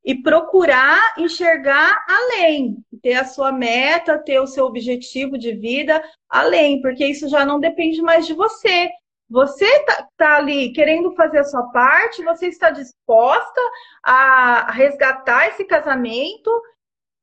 [0.04, 6.82] E procurar enxergar além, ter a sua meta, ter o seu objetivo de vida além,
[6.82, 8.90] porque isso já não depende mais de você.
[9.30, 13.60] Você está tá ali querendo fazer a sua parte, você está disposta
[14.02, 16.50] a resgatar esse casamento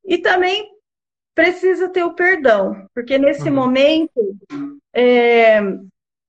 [0.04, 0.70] e também
[1.34, 3.54] precisa ter o perdão, porque nesse uhum.
[3.54, 4.38] momento
[4.94, 5.58] é,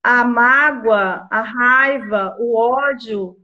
[0.02, 3.36] a mágoa, a raiva, o ódio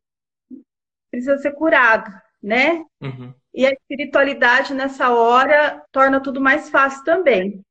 [1.11, 2.11] precisa ser curado,
[2.43, 2.85] né?
[3.01, 3.33] Uhum.
[3.55, 7.63] E a espiritualidade nessa hora torna tudo mais fácil também.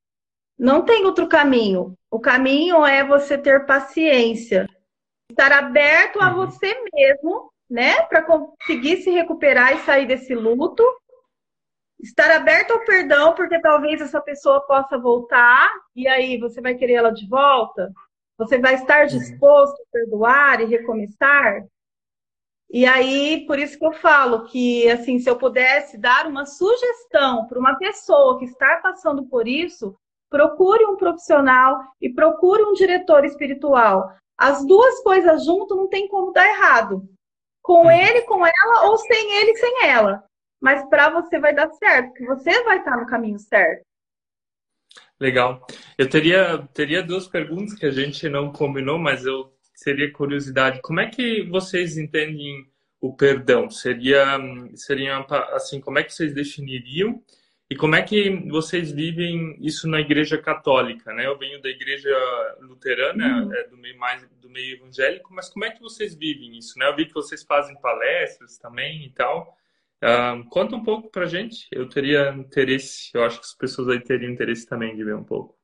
[0.58, 1.98] Não tem outro caminho.
[2.14, 4.70] O caminho é você ter paciência,
[5.32, 6.46] estar aberto a uhum.
[6.46, 10.84] você mesmo, né, para conseguir se recuperar e sair desse luto.
[12.00, 16.94] Estar aberto ao perdão, porque talvez essa pessoa possa voltar e aí você vai querer
[16.94, 17.92] ela de volta.
[18.38, 21.66] Você vai estar disposto a perdoar e recomeçar?
[22.70, 27.48] E aí, por isso que eu falo que, assim, se eu pudesse dar uma sugestão
[27.48, 29.98] para uma pessoa que está passando por isso,
[30.34, 34.12] procure um profissional e procure um diretor espiritual.
[34.36, 37.08] As duas coisas junto não tem como dar errado.
[37.62, 40.24] Com ele, com ela, ou sem ele, sem ela.
[40.60, 43.84] Mas para você vai dar certo, porque você vai estar no caminho certo.
[45.20, 45.64] Legal.
[46.00, 50.82] Eu teria, teria duas perguntas que a gente não combinou, mas eu seria curiosidade.
[50.82, 52.66] Como é que vocês entendem
[53.00, 53.70] o perdão?
[53.70, 54.40] Seria,
[54.74, 55.20] seria
[55.52, 57.22] assim, como é que vocês definiriam?
[57.74, 61.26] E como é que vocês vivem isso na Igreja Católica, né?
[61.26, 62.16] Eu venho da Igreja
[62.62, 63.52] Luterana, uhum.
[63.52, 66.88] é, do meio mais do meio evangélico, mas como é que vocês vivem isso, né?
[66.88, 69.58] Eu vi que vocês fazem palestras também e tal.
[70.04, 71.66] Uh, conta um pouco pra gente.
[71.72, 75.24] Eu teria interesse, eu acho que as pessoas aí teriam interesse também de ver um
[75.24, 75.58] pouco.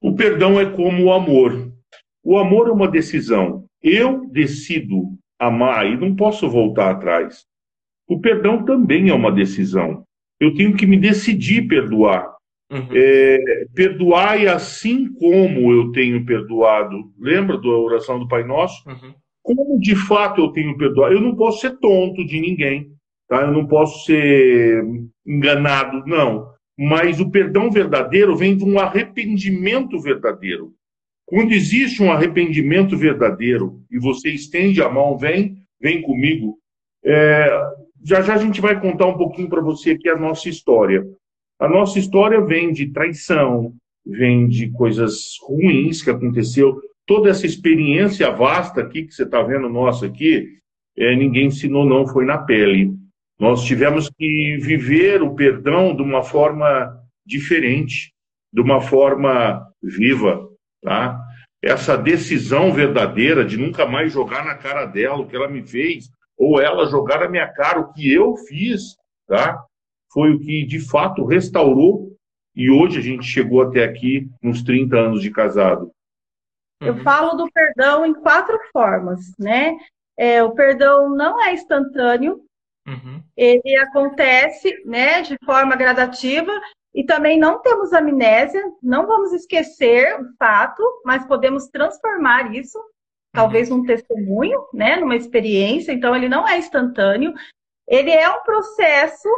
[0.00, 1.70] O perdão é como o amor.
[2.24, 3.68] O amor é uma decisão.
[3.82, 5.02] Eu decido
[5.38, 7.44] amar e não posso voltar atrás.
[8.06, 10.07] O perdão também é uma decisão
[10.40, 12.36] eu tenho que me decidir perdoar.
[12.70, 12.88] Uhum.
[12.92, 18.86] É, perdoar e assim como eu tenho perdoado, lembra da oração do Pai Nosso?
[18.88, 19.14] Uhum.
[19.42, 21.14] Como de fato eu tenho perdoado?
[21.14, 22.90] Eu não posso ser tonto de ninguém,
[23.26, 23.42] tá?
[23.42, 24.84] eu não posso ser
[25.26, 26.50] enganado, não.
[26.78, 30.74] Mas o perdão verdadeiro vem de um arrependimento verdadeiro.
[31.24, 36.58] Quando existe um arrependimento verdadeiro e você estende a mão, vem, vem comigo,
[37.04, 37.50] é,
[38.04, 41.04] já já a gente vai contar um pouquinho para você aqui a nossa história.
[41.58, 43.74] A nossa história vem de traição,
[44.06, 46.80] vem de coisas ruins que aconteceu.
[47.06, 50.58] Toda essa experiência vasta aqui que você está vendo nossa aqui,
[50.96, 52.92] é, ninguém ensinou não, foi na pele.
[53.38, 56.92] Nós tivemos que viver o perdão de uma forma
[57.24, 58.12] diferente,
[58.52, 60.48] de uma forma viva,
[60.82, 61.20] tá?
[61.62, 66.08] Essa decisão verdadeira de nunca mais jogar na cara dela o que ela me fez,
[66.38, 68.96] ou ela jogar na minha cara o que eu fiz,
[69.26, 69.62] tá?
[70.12, 72.16] Foi o que de fato restaurou
[72.54, 75.90] e hoje a gente chegou até aqui nos 30 anos de casado.
[76.80, 77.02] Eu uhum.
[77.02, 79.76] falo do perdão em quatro formas, né?
[80.16, 82.40] É, o perdão não é instantâneo,
[82.86, 83.22] uhum.
[83.36, 86.52] ele acontece, né, de forma gradativa
[86.92, 92.76] e também não temos amnésia, não vamos esquecer o fato, mas podemos transformar isso
[93.32, 97.34] talvez num testemunho, né, numa experiência, então ele não é instantâneo,
[97.86, 99.28] ele é um processo,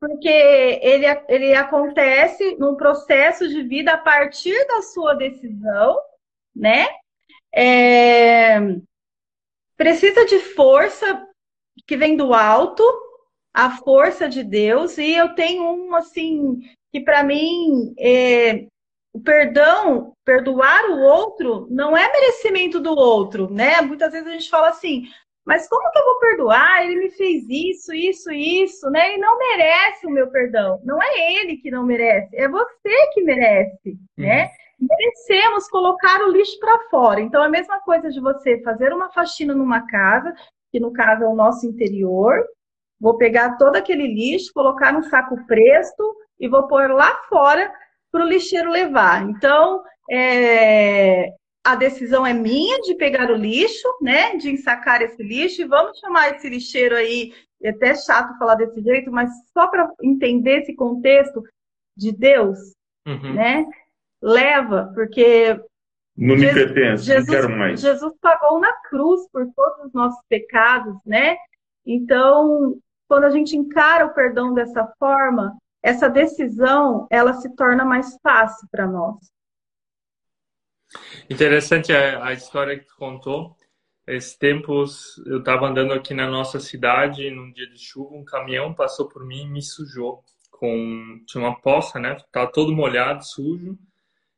[0.00, 5.96] porque ele, ele acontece num processo de vida a partir da sua decisão,
[6.54, 6.86] né?
[7.54, 8.58] É,
[9.76, 11.26] precisa de força
[11.86, 12.82] que vem do alto,
[13.54, 18.66] a força de Deus, e eu tenho um assim que para mim é,
[19.12, 23.80] o perdão, perdoar o outro, não é merecimento do outro, né?
[23.82, 25.04] Muitas vezes a gente fala assim,
[25.44, 26.84] mas como que eu vou perdoar?
[26.84, 29.14] Ele me fez isso, isso, isso, né?
[29.14, 30.80] E não merece o meu perdão.
[30.84, 34.44] Não é ele que não merece, é você que merece, né?
[34.80, 34.86] Uhum.
[34.88, 37.20] Merecemos colocar o lixo para fora.
[37.20, 40.32] Então, é a mesma coisa de você fazer uma faxina numa casa,
[40.70, 42.44] que no caso é o nosso interior.
[43.00, 47.72] Vou pegar todo aquele lixo, colocar num saco presto e vou pôr lá fora
[48.12, 49.28] para o lixeiro levar.
[49.28, 51.32] Então, é,
[51.64, 54.36] a decisão é minha de pegar o lixo, né?
[54.36, 57.32] De ensacar esse lixo e vamos chamar esse lixeiro aí.
[57.62, 61.42] É até chato falar desse jeito, mas só para entender esse contexto
[61.96, 62.58] de Deus,
[63.06, 63.34] uhum.
[63.34, 63.66] né?
[64.20, 65.58] Leva, porque
[66.16, 67.80] não me pertence, Jesus, não quero mais.
[67.80, 71.36] Jesus pagou na cruz por todos os nossos pecados, né?
[71.86, 72.76] Então,
[73.08, 78.68] quando a gente encara o perdão dessa forma, essa decisão ela se torna mais fácil
[78.70, 79.16] para nós.
[81.28, 83.56] Interessante a, a, história que tu contou.
[84.06, 88.74] Esses tempos eu estava andando aqui na nossa cidade num dia de chuva, um caminhão
[88.74, 90.22] passou por mim e me sujou.
[90.50, 92.16] Com tinha uma poça, né?
[92.30, 93.76] Tava todo molhado, sujo.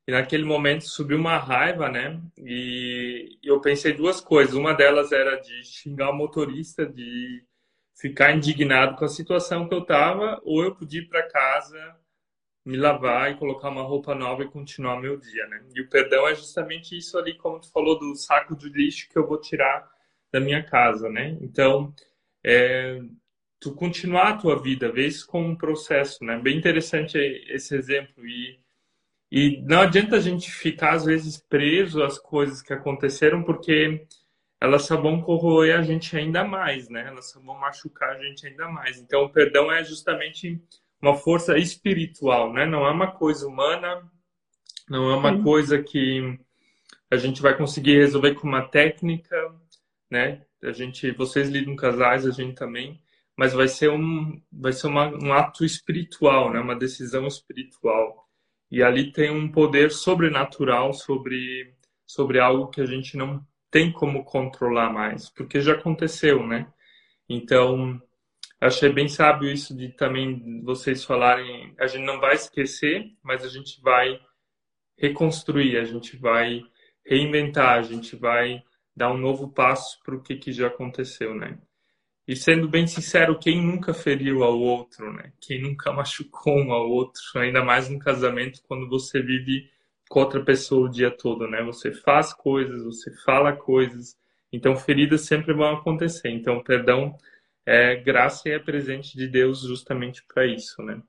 [0.07, 2.20] E naquele momento subiu uma raiva, né?
[2.38, 4.54] E eu pensei duas coisas.
[4.54, 7.44] Uma delas era de xingar o motorista, de
[7.94, 11.97] ficar indignado com a situação que eu estava, ou eu podia ir para casa,
[12.64, 15.64] me lavar e colocar uma roupa nova e continuar meu dia, né?
[15.74, 19.18] E o perdão é justamente isso ali, como tu falou, do saco de lixo que
[19.18, 19.88] eu vou tirar
[20.32, 21.36] da minha casa, né?
[21.40, 21.95] Então,
[22.45, 23.01] é,
[23.61, 26.38] tu continuar a tua vida, ver isso como um processo, né?
[26.38, 27.18] Bem interessante
[27.49, 28.59] esse exemplo e
[29.36, 34.07] e não adianta a gente ficar às vezes preso às coisas que aconteceram porque
[34.65, 37.07] elas só vão corroer a gente ainda mais, né?
[37.07, 38.99] Elas só vão machucar a gente ainda mais.
[38.99, 40.61] Então, o perdão é justamente
[41.01, 42.65] uma força espiritual, né?
[42.65, 44.03] Não é uma coisa humana,
[44.89, 46.39] não é uma coisa que
[47.11, 49.37] a gente vai conseguir resolver com uma técnica,
[50.11, 50.43] né?
[50.62, 53.03] A gente, vocês lidam casais, a gente também,
[53.37, 56.59] mas vai ser um, vai ser uma, um ato espiritual, né?
[56.59, 58.27] Uma decisão espiritual.
[58.71, 61.75] E ali tem um poder sobrenatural sobre
[62.07, 63.45] sobre algo que a gente não
[63.75, 66.72] tem como controlar mais, porque já aconteceu, né?
[67.29, 68.01] Então,
[68.61, 73.49] achei bem sábio isso de também vocês falarem, a gente não vai esquecer, mas a
[73.49, 74.20] gente vai
[74.97, 76.62] reconstruir, a gente vai
[77.05, 78.62] reinventar, a gente vai
[78.95, 81.59] dar um novo passo para o que, que já aconteceu, né?
[82.29, 85.33] E sendo bem sincero, quem nunca feriu ao outro, né?
[85.41, 89.68] Quem nunca machucou um ao outro, ainda mais no casamento, quando você vive
[90.15, 91.61] com outra pessoa o dia todo, né?
[91.65, 94.17] Você faz coisas, você fala coisas,
[94.53, 96.29] então feridas sempre vão acontecer.
[96.29, 97.19] Então, perdão
[97.67, 101.03] é graça e é presente de Deus justamente para isso, né?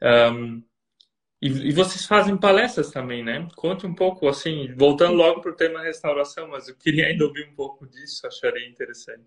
[0.00, 0.62] Um,
[1.42, 3.48] e, e, vocês fazem palestras também, né?
[3.56, 7.48] Conte um pouco, assim, voltando logo para o tema restauração, mas eu queria ainda ouvir
[7.48, 9.26] um pouco disso, acharia interessante.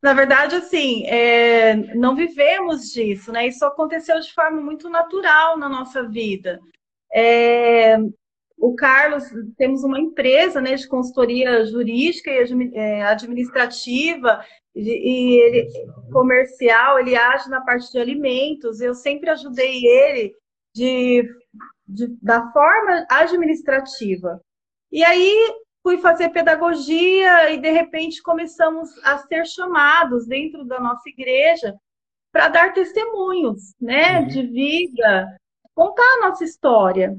[0.00, 3.48] Na verdade, assim, é, não vivemos disso, né?
[3.48, 6.60] Isso aconteceu de forma muito natural na nossa vida.
[7.12, 7.96] É,
[8.56, 9.24] o Carlos,
[9.56, 14.44] temos uma empresa né, de consultoria jurídica e é, administrativa
[14.74, 15.68] e ele,
[16.12, 18.80] comercial, ele age na parte de alimentos.
[18.80, 20.34] Eu sempre ajudei ele
[20.74, 21.28] de,
[21.86, 24.40] de, da forma administrativa.
[24.90, 25.54] E aí
[25.88, 31.74] fui fazer pedagogia e de repente começamos a ser chamados dentro da nossa igreja
[32.30, 34.26] para dar testemunhos, né, uhum.
[34.26, 35.38] de vida,
[35.74, 37.18] contar a nossa história.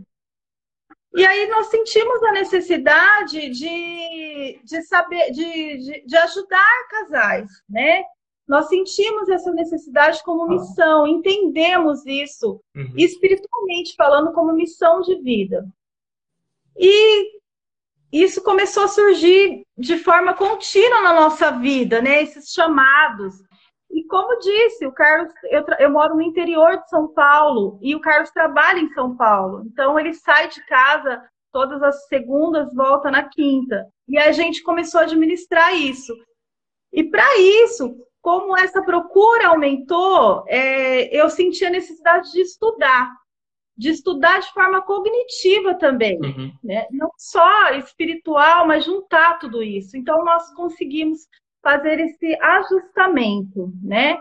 [1.15, 8.03] E aí nós sentimos a necessidade de, de saber, de, de, de ajudar casais, né?
[8.47, 12.93] Nós sentimos essa necessidade como missão, entendemos isso, uhum.
[12.95, 15.67] espiritualmente falando, como missão de vida.
[16.77, 17.38] E
[18.11, 22.23] isso começou a surgir de forma contínua na nossa vida, né?
[22.23, 23.35] Esses chamados.
[23.91, 28.01] E como disse, o Carlos, eu, eu, moro no interior de São Paulo e o
[28.01, 29.63] Carlos trabalha em São Paulo.
[29.65, 33.87] Então ele sai de casa todas as segundas, volta na quinta.
[34.07, 36.15] E a gente começou a administrar isso.
[36.93, 43.11] E para isso, como essa procura aumentou, é, eu senti a necessidade de estudar,
[43.79, 46.51] de estudar de forma cognitiva também, uhum.
[46.61, 46.85] né?
[46.91, 49.95] não só espiritual, mas juntar tudo isso.
[49.95, 51.21] Então nós conseguimos
[51.63, 54.19] fazer esse ajustamento, né?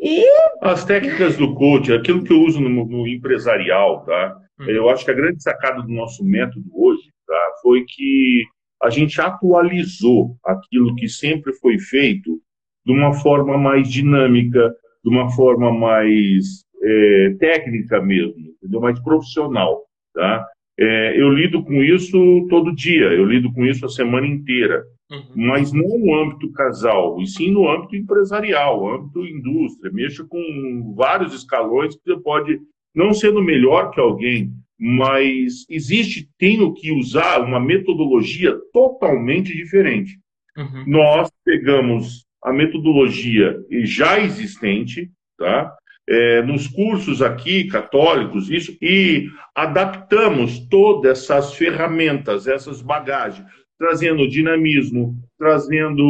[0.00, 0.24] E...
[0.62, 4.34] As técnicas do coach, aquilo que eu uso no, no empresarial, tá?
[4.58, 4.64] Hum.
[4.64, 7.52] Eu acho que a grande sacada do nosso método hoje tá?
[7.60, 8.44] foi que
[8.82, 12.40] a gente atualizou aquilo que sempre foi feito
[12.84, 18.80] de uma forma mais dinâmica, de uma forma mais é, técnica mesmo, entendeu?
[18.80, 19.82] mais profissional.
[20.12, 20.46] Tá?
[20.78, 24.84] É, eu lido com isso todo dia, eu lido com isso a semana inteira.
[25.10, 25.22] Uhum.
[25.34, 29.92] Mas não no âmbito casal, e sim no âmbito empresarial, âmbito indústria.
[29.92, 32.60] Mexa com vários escalões que você pode,
[32.94, 40.18] não sendo melhor que alguém, mas existe, tenho que usar uma metodologia totalmente diferente.
[40.56, 40.84] Uhum.
[40.86, 45.74] Nós pegamos a metodologia já existente, tá?
[46.06, 53.46] É, nos cursos aqui católicos, isso, e adaptamos todas essas ferramentas, essas bagagens
[53.78, 56.02] trazendo dinamismo, trazendo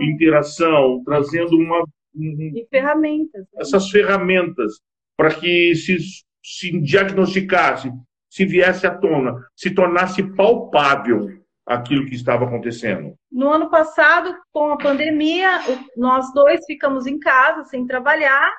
[0.00, 1.84] interação trazendo uma.
[2.16, 3.42] E ferramentas.
[3.42, 3.60] Né?
[3.60, 4.80] Essas ferramentas
[5.16, 5.98] para que se,
[6.42, 7.92] se diagnosticasse,
[8.30, 11.28] se viesse à tona, se tornasse palpável
[11.66, 13.14] aquilo que estava acontecendo.
[13.30, 15.60] No ano passado, com a pandemia,
[15.96, 18.52] nós dois ficamos em casa sem trabalhar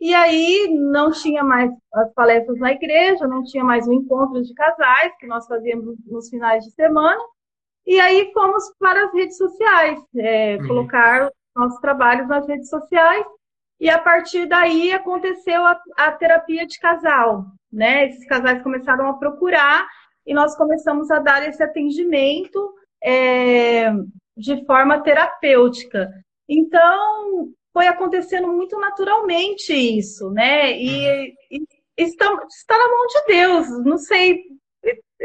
[0.00, 4.54] e aí não tinha mais as palestras na igreja, não tinha mais o encontro de
[4.54, 7.20] casais que nós fazíamos nos finais de semana.
[7.84, 10.68] E aí fomos para as redes sociais, é, uhum.
[10.68, 13.24] colocar nossos trabalhos nas redes sociais.
[13.80, 18.06] E a partir daí aconteceu a, a terapia de casal, né?
[18.06, 19.86] Esses casais começaram a procurar
[20.26, 23.90] e nós começamos a dar esse atendimento é,
[24.36, 26.08] de forma terapêutica.
[26.48, 30.72] Então, foi acontecendo muito naturalmente isso, né?
[30.72, 31.62] E, e
[31.96, 33.84] está, está na mão de Deus.
[33.84, 34.42] Não sei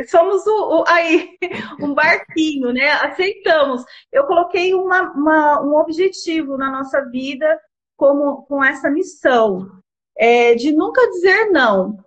[0.08, 1.36] somos o, o, aí
[1.82, 2.92] um barquinho, né?
[2.92, 3.84] Aceitamos.
[4.12, 7.60] Eu coloquei uma, uma, um objetivo na nossa vida
[7.98, 9.72] como com essa missão
[10.16, 11.98] é, de nunca dizer não.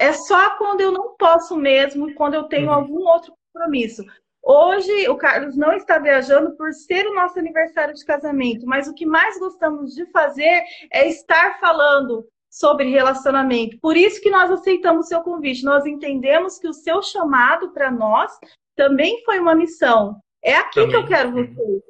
[0.00, 2.74] É só quando eu não posso mesmo, quando eu tenho uhum.
[2.74, 4.02] algum outro compromisso.
[4.42, 8.94] Hoje o Carlos não está viajando por ser o nosso aniversário de casamento, mas o
[8.94, 13.78] que mais gostamos de fazer é estar falando sobre relacionamento.
[13.80, 15.64] Por isso que nós aceitamos o seu convite.
[15.64, 18.36] Nós entendemos que o seu chamado para nós
[18.76, 20.20] também foi uma missão.
[20.42, 20.90] É aqui também.
[20.90, 21.82] que eu quero vocês,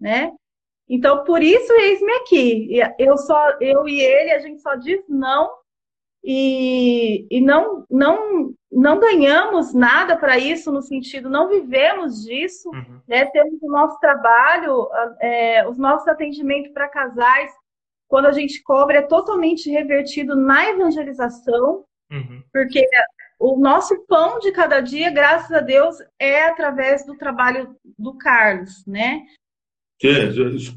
[0.00, 0.32] né?
[0.88, 2.80] Então, por isso, eis-me aqui.
[2.98, 5.61] Eu só, eu e ele, a gente só diz não
[6.24, 13.00] e, e não, não, não ganhamos nada para isso, no sentido, não vivemos disso, uhum.
[13.08, 13.24] né?
[13.26, 14.88] Temos o nosso trabalho,
[15.20, 17.50] é, os nossos atendimentos para casais,
[18.08, 22.42] quando a gente cobra, é totalmente revertido na evangelização, uhum.
[22.52, 22.86] porque
[23.40, 28.86] o nosso pão de cada dia, graças a Deus, é através do trabalho do Carlos,
[28.86, 29.22] né?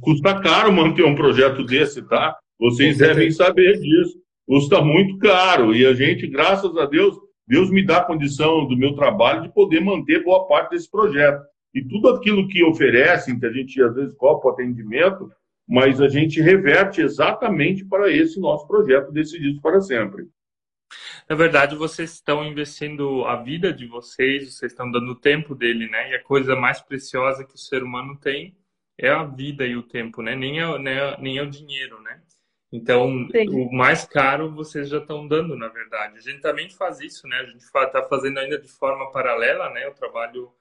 [0.01, 2.35] custa caro manter um projeto desse, tá?
[2.59, 4.24] Vocês devem saber disso.
[4.47, 5.75] Custa muito caro.
[5.75, 7.15] E a gente, graças a Deus,
[7.47, 11.43] Deus me dá a condição do meu trabalho de poder manter boa parte desse projeto.
[11.73, 15.29] E tudo aquilo que oferecem, que a gente às vezes cobra o atendimento,
[15.67, 20.27] mas a gente reverte exatamente para esse nosso projeto Decididos para Sempre.
[21.27, 25.89] Na verdade, vocês estão investindo a vida de vocês, vocês estão dando o tempo dele,
[25.89, 26.11] né?
[26.11, 28.55] E a coisa mais preciosa que o ser humano tem
[28.97, 30.35] é a vida e o tempo, né?
[30.35, 32.21] Nem é, nem é, nem é o dinheiro, né?
[32.75, 33.49] Então, Sim.
[33.49, 36.17] o mais caro vocês já estão dando, na verdade.
[36.17, 37.37] A gente também faz isso, né?
[37.37, 39.85] A gente está fazendo ainda de forma paralela, né?
[39.85, 40.51] Eu trabalho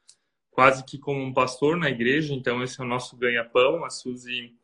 [0.51, 3.85] quase que como um pastor na igreja, então esse é o nosso ganha-pão.
[3.85, 4.55] A Suzy,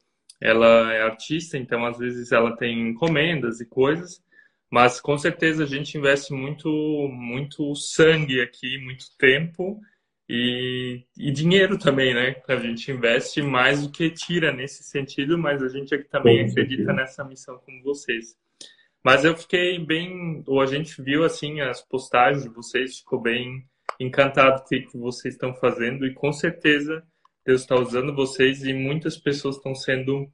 [0.40, 4.22] ela é artista, então às vezes ela tem encomendas e coisas,
[4.70, 6.68] mas com certeza a gente investe muito,
[7.12, 9.80] muito sangue aqui, muito tempo
[10.32, 12.40] e, e, dinheiro também, né?
[12.46, 17.24] A gente investe mais do que tira nesse sentido, mas a gente também acredita nessa
[17.24, 18.36] missão com vocês.
[19.04, 23.64] Mas eu fiquei bem, ou a gente viu assim as postagens de vocês, ficou bem
[23.98, 27.02] encantado com o que vocês estão fazendo e com certeza
[27.44, 30.30] Deus está usando vocês e muitas pessoas estão sendo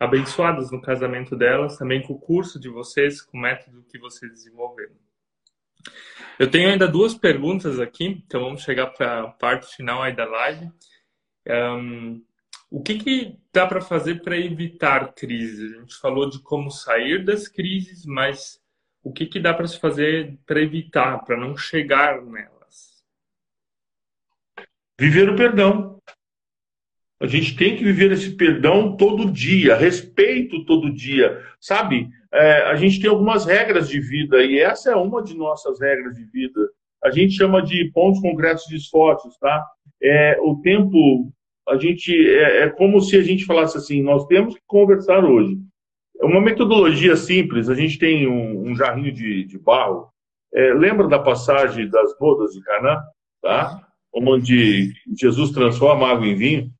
[0.00, 4.32] abençoadas no casamento delas, também com o curso de vocês, com o método que vocês
[4.32, 4.94] desenvolveram.
[6.38, 10.24] Eu tenho ainda duas perguntas aqui, então vamos chegar para a parte final aí da
[10.26, 10.70] live.
[11.48, 12.22] Um,
[12.70, 15.72] o que, que dá para fazer para evitar crises?
[15.72, 18.60] A gente falou de como sair das crises, mas
[19.02, 23.04] o que, que dá para se fazer para evitar, para não chegar nelas?
[24.98, 26.02] Viver o perdão.
[27.18, 32.10] A gente tem que viver esse perdão todo dia, respeito todo dia, sabe?
[32.36, 36.14] É, a gente tem algumas regras de vida, e essa é uma de nossas regras
[36.14, 36.60] de vida.
[37.02, 39.64] A gente chama de pontos concretos de esforços, tá?
[40.02, 41.32] É, o tempo,
[41.66, 45.56] a gente, é, é como se a gente falasse assim, nós temos que conversar hoje.
[46.20, 50.08] É uma metodologia simples, a gente tem um, um jarrinho de, de barro,
[50.54, 53.02] é, lembra da passagem das bodas de Caná,
[53.42, 53.80] tá?
[54.14, 56.70] Onde Jesus transforma água em vinho.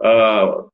[0.00, 0.64] A,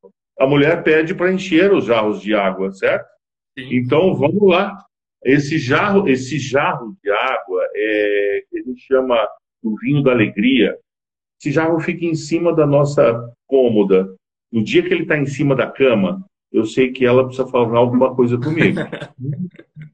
[0.41, 3.14] a mulher pede para encher os jarros de água, certo?
[3.57, 4.79] Então, vamos lá.
[5.25, 9.29] Esse jarro, esse jarro de água, é, que a gente chama
[9.63, 10.79] o vinho da alegria,
[11.41, 14.15] esse jarro fica em cima da nossa cômoda.
[14.53, 16.25] No dia que ele está em cima da cama,
[16.55, 18.79] eu sei que ela precisa falar alguma coisa comigo.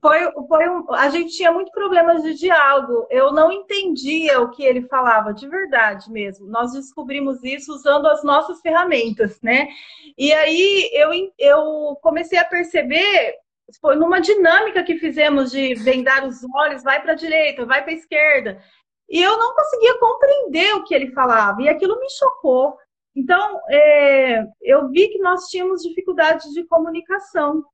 [0.03, 3.07] Foi, foi um, a gente tinha muito problemas de diálogo.
[3.11, 6.47] Eu não entendia o que ele falava, de verdade mesmo.
[6.47, 9.69] Nós descobrimos isso usando as nossas ferramentas, né?
[10.17, 13.35] E aí eu, eu comecei a perceber
[13.81, 17.93] foi numa dinâmica que fizemos de vendar os olhos, vai para a direita, vai para
[17.93, 18.63] a esquerda.
[19.09, 22.77] E eu não conseguia compreender o que ele falava, e aquilo me chocou.
[23.15, 27.65] Então, é, eu vi que nós tínhamos dificuldades de comunicação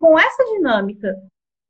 [0.00, 1.14] com essa dinâmica.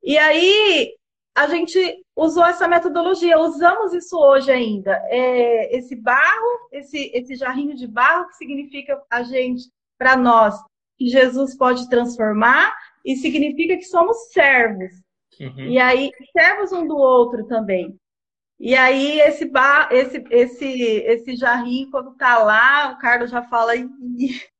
[0.03, 0.95] E aí,
[1.35, 5.01] a gente usou essa metodologia, usamos isso hoje ainda.
[5.07, 10.55] É, esse barro, esse, esse jarrinho de barro, que significa a gente, para nós,
[10.97, 12.73] que Jesus pode transformar,
[13.05, 14.91] e significa que somos servos.
[15.39, 15.67] Uhum.
[15.67, 17.95] E aí, servos um do outro também.
[18.57, 23.75] E aí, esse, bar, esse, esse, esse jarrinho, quando tá lá, o Carlos já fala,
[23.75, 23.89] e o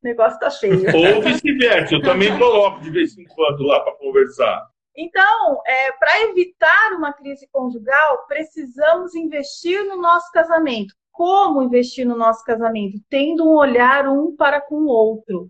[0.03, 0.83] negócio tá feio.
[1.15, 4.67] Ou vice-versa, eu também coloco de vez em quando lá para conversar.
[4.97, 10.93] Então, é, para evitar uma crise conjugal, precisamos investir no nosso casamento.
[11.11, 12.97] Como investir no nosso casamento?
[13.09, 15.49] Tendo um olhar um para com o outro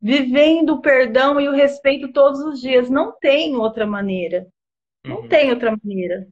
[0.00, 2.88] vivendo o perdão e o respeito todos os dias.
[2.88, 4.46] Não tem outra maneira.
[5.04, 5.28] Não uhum.
[5.28, 6.26] tem outra maneira.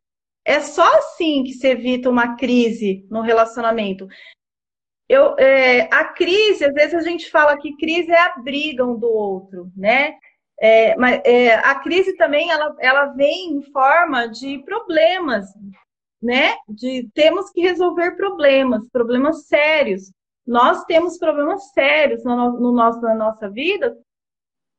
[0.44, 4.08] É só assim que se evita uma crise no relacionamento.
[5.08, 8.98] Eu, é, a crise, às vezes a gente fala que crise é a briga um
[8.98, 10.16] do outro, né?
[10.60, 15.46] É, mas é, a crise também ela, ela vem em forma de problemas,
[16.20, 16.54] né?
[16.68, 20.10] De temos que resolver problemas, problemas sérios.
[20.48, 23.94] Nós temos problemas sérios no, no nosso, na nossa vida,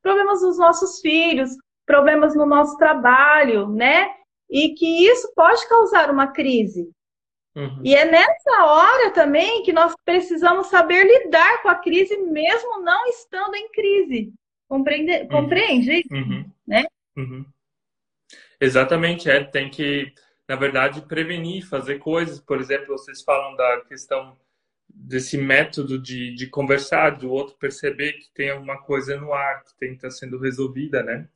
[0.02, 1.52] problemas dos nossos filhos,
[1.86, 4.10] problemas no nosso trabalho, né?
[4.50, 6.90] E que isso pode causar uma crise.
[7.56, 7.82] Uhum.
[7.84, 13.06] E é nessa hora também que nós precisamos saber lidar com a crise, mesmo não
[13.06, 14.34] estando em crise.
[14.68, 15.28] Compreende, uhum.
[15.28, 16.52] compreende uhum.
[16.66, 16.86] né?
[17.16, 17.46] Uhum.
[18.60, 20.12] Exatamente, é, tem que,
[20.48, 22.40] na verdade, prevenir, fazer coisas.
[22.40, 24.36] Por exemplo, vocês falam da questão
[24.90, 29.78] desse método de, de conversar, do outro perceber que tem alguma coisa no ar que
[29.78, 31.28] tem que estar sendo resolvida, né?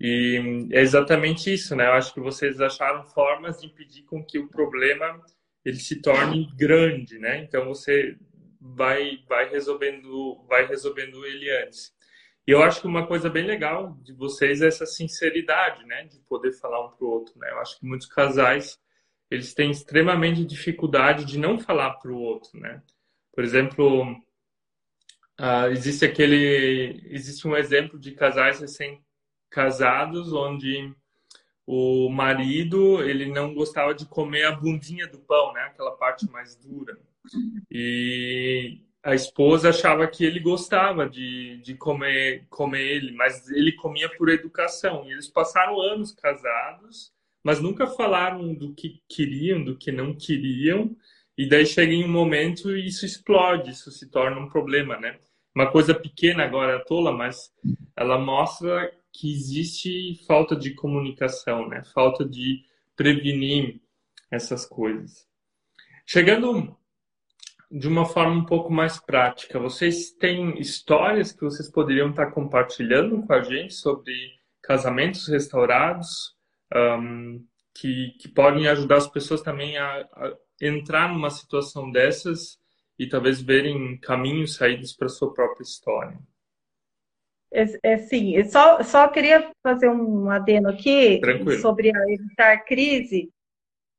[0.00, 1.86] E é exatamente isso, né?
[1.86, 5.20] Eu acho que vocês acharam formas de impedir com que o problema
[5.64, 7.42] ele se torne grande, né?
[7.42, 8.16] Então você
[8.60, 11.94] vai vai resolvendo vai resolvendo ele antes.
[12.46, 16.04] E eu acho que uma coisa bem legal de vocês é essa sinceridade, né?
[16.04, 17.50] De poder falar um pro outro, né?
[17.50, 18.78] Eu acho que muitos casais
[19.30, 22.82] eles têm extremamente dificuldade de não falar pro outro, né?
[23.32, 24.12] Por exemplo,
[25.40, 29.02] uh, existe aquele existe um exemplo de casais recém
[29.50, 30.94] casados onde
[31.66, 35.62] o marido ele não gostava de comer a bundinha do pão, né?
[35.62, 36.96] Aquela parte mais dura.
[37.70, 44.08] E a esposa achava que ele gostava de, de comer, comer ele, mas ele comia
[44.16, 45.04] por educação.
[45.06, 47.12] E eles passaram anos casados,
[47.46, 50.96] mas nunca falaram do que queriam, do que não queriam.
[51.38, 55.16] E daí chega em um momento e isso explode, isso se torna um problema, né?
[55.54, 57.52] Uma coisa pequena agora, tola, mas
[57.94, 61.84] ela mostra que existe falta de comunicação, né?
[61.94, 62.64] Falta de
[62.96, 63.80] prevenir
[64.28, 65.24] essas coisas.
[66.04, 66.76] Chegando
[67.70, 73.22] de uma forma um pouco mais prática, vocês têm histórias que vocês poderiam estar compartilhando
[73.24, 74.12] com a gente sobre
[74.60, 76.34] casamentos restaurados
[76.74, 77.44] um,
[77.74, 82.58] que, que podem ajudar as pessoas também a, a entrar numa situação dessas
[82.98, 86.18] e talvez verem caminhos saídos para sua própria história?
[87.52, 91.60] É, é sim, eu só, só queria fazer um adeno aqui Tranquilo.
[91.60, 93.30] sobre a evitar crise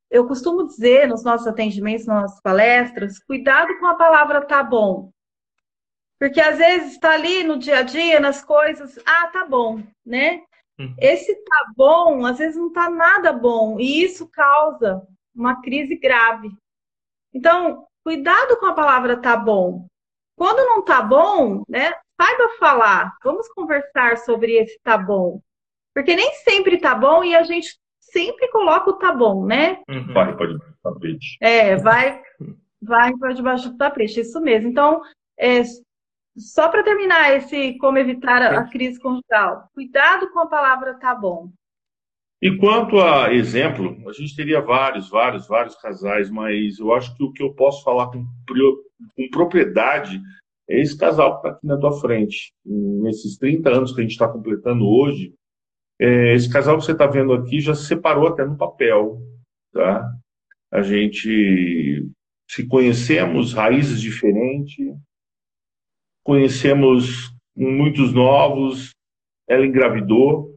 [0.10, 5.12] eu costumo dizer nos nossos atendimentos, nas nossas palestras, cuidado com a palavra tá bom.
[6.20, 10.42] Porque às vezes está ali no dia a dia, nas coisas, ah, tá bom, né?
[10.80, 10.96] Uhum.
[11.00, 15.02] Esse tá bom, às vezes não tá nada bom, e isso causa
[15.36, 16.50] uma crise grave.
[17.34, 19.88] Então, cuidado com a palavra tá bom.
[20.36, 21.94] Quando não tá bom, né?
[22.20, 23.16] Saiba falar.
[23.24, 25.42] Vamos conversar sobre esse tá bom.
[25.94, 29.82] Porque nem sempre tá bom e a gente sempre coloca o tá bom, né?
[29.90, 30.14] Uhum.
[30.14, 31.38] Vai para debaixo do tapete.
[31.42, 32.22] É, vai,
[32.82, 34.70] vai para debaixo do tapete, isso mesmo.
[34.70, 35.02] Então,
[35.38, 35.62] é,
[36.38, 41.16] só para terminar esse como evitar a, a crise conjugal, cuidado com a palavra tá
[41.16, 41.52] bom.
[42.42, 47.24] E quanto a exemplo, a gente teria vários, vários, vários casais, mas eu acho que
[47.24, 48.24] o que eu posso falar com,
[49.16, 50.22] com propriedade
[50.70, 52.54] é esse casal que está aqui na tua frente.
[52.64, 55.34] Nesses 30 anos que a gente está completando hoje,
[56.00, 59.20] é, esse casal que você está vendo aqui já se separou até no papel,
[59.74, 60.08] tá?
[60.72, 62.06] A gente
[62.48, 64.78] se conhecemos, raízes diferentes,
[66.28, 68.92] conhecemos muitos novos,
[69.48, 70.54] ela engravidou,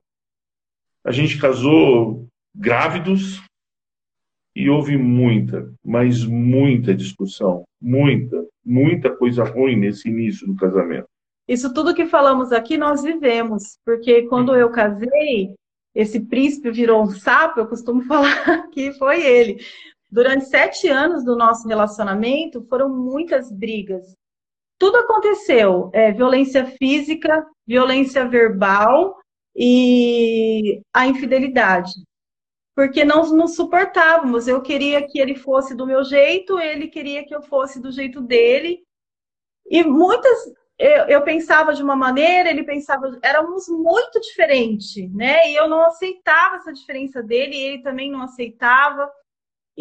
[1.05, 3.41] a gente casou grávidos
[4.53, 11.07] e houve muita, mas muita discussão, muita, muita coisa ruim nesse início do casamento.
[11.47, 15.55] Isso tudo que falamos aqui nós vivemos, porque quando eu casei,
[15.95, 19.61] esse príncipe virou um sapo, eu costumo falar que foi ele.
[20.11, 24.19] Durante sete anos do nosso relacionamento, foram muitas brigas.
[24.81, 29.15] Tudo aconteceu: é, violência física, violência verbal
[29.55, 31.93] e a infidelidade.
[32.75, 34.49] Porque não nos suportávamos.
[34.49, 38.23] Eu queria que ele fosse do meu jeito, ele queria que eu fosse do jeito
[38.23, 38.83] dele.
[39.67, 40.39] E muitas
[40.79, 45.47] eu, eu, pensava de uma maneira, ele pensava, éramos muito diferentes, né?
[45.51, 49.13] E eu não aceitava essa diferença dele, ele também não aceitava.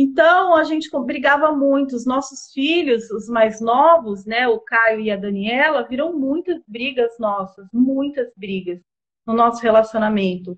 [0.02, 1.93] Então a gente brigava muito.
[1.93, 7.20] Os nossos filhos, os mais novos, né, o Caio e a Daniela, viram muitas brigas
[7.20, 8.80] nossas, muitas brigas
[9.28, 10.58] no nosso relacionamento.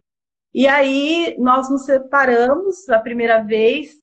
[0.53, 3.99] E aí nós nos separamos a primeira vez.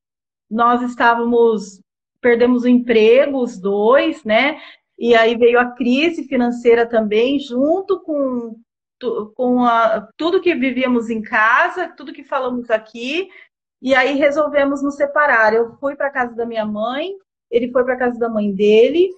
[0.51, 1.81] Nós estávamos
[2.21, 4.61] perdemos o emprego, os dois, né?
[4.99, 8.57] E aí veio a crise financeira também, junto com,
[9.37, 13.29] com a, tudo que vivíamos em casa, tudo que falamos aqui.
[13.81, 15.55] E aí resolvemos nos separar.
[15.55, 17.13] Eu fui para a casa da minha mãe,
[17.51, 19.09] ele foi para a casa da mãe dele.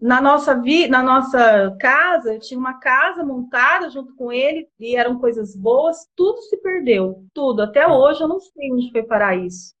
[0.00, 4.94] Na nossa, vi, na nossa casa, eu tinha uma casa montada junto com ele e
[4.94, 7.62] eram coisas boas, tudo se perdeu, tudo.
[7.62, 9.74] Até hoje eu não sei onde foi parar isso.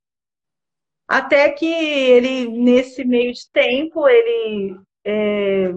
[1.06, 5.72] Até que ele, nesse meio de tempo, ele é,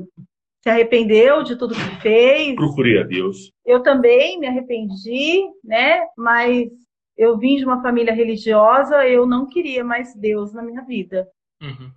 [0.61, 2.55] se arrependeu de tudo que fez.
[2.55, 3.51] Procurei a Deus.
[3.63, 6.05] Eu também me arrependi, né?
[6.17, 6.67] Mas
[7.21, 11.29] eu vim de uma família religiosa, eu não queria mais Deus na minha vida.
[11.61, 11.91] Uhum.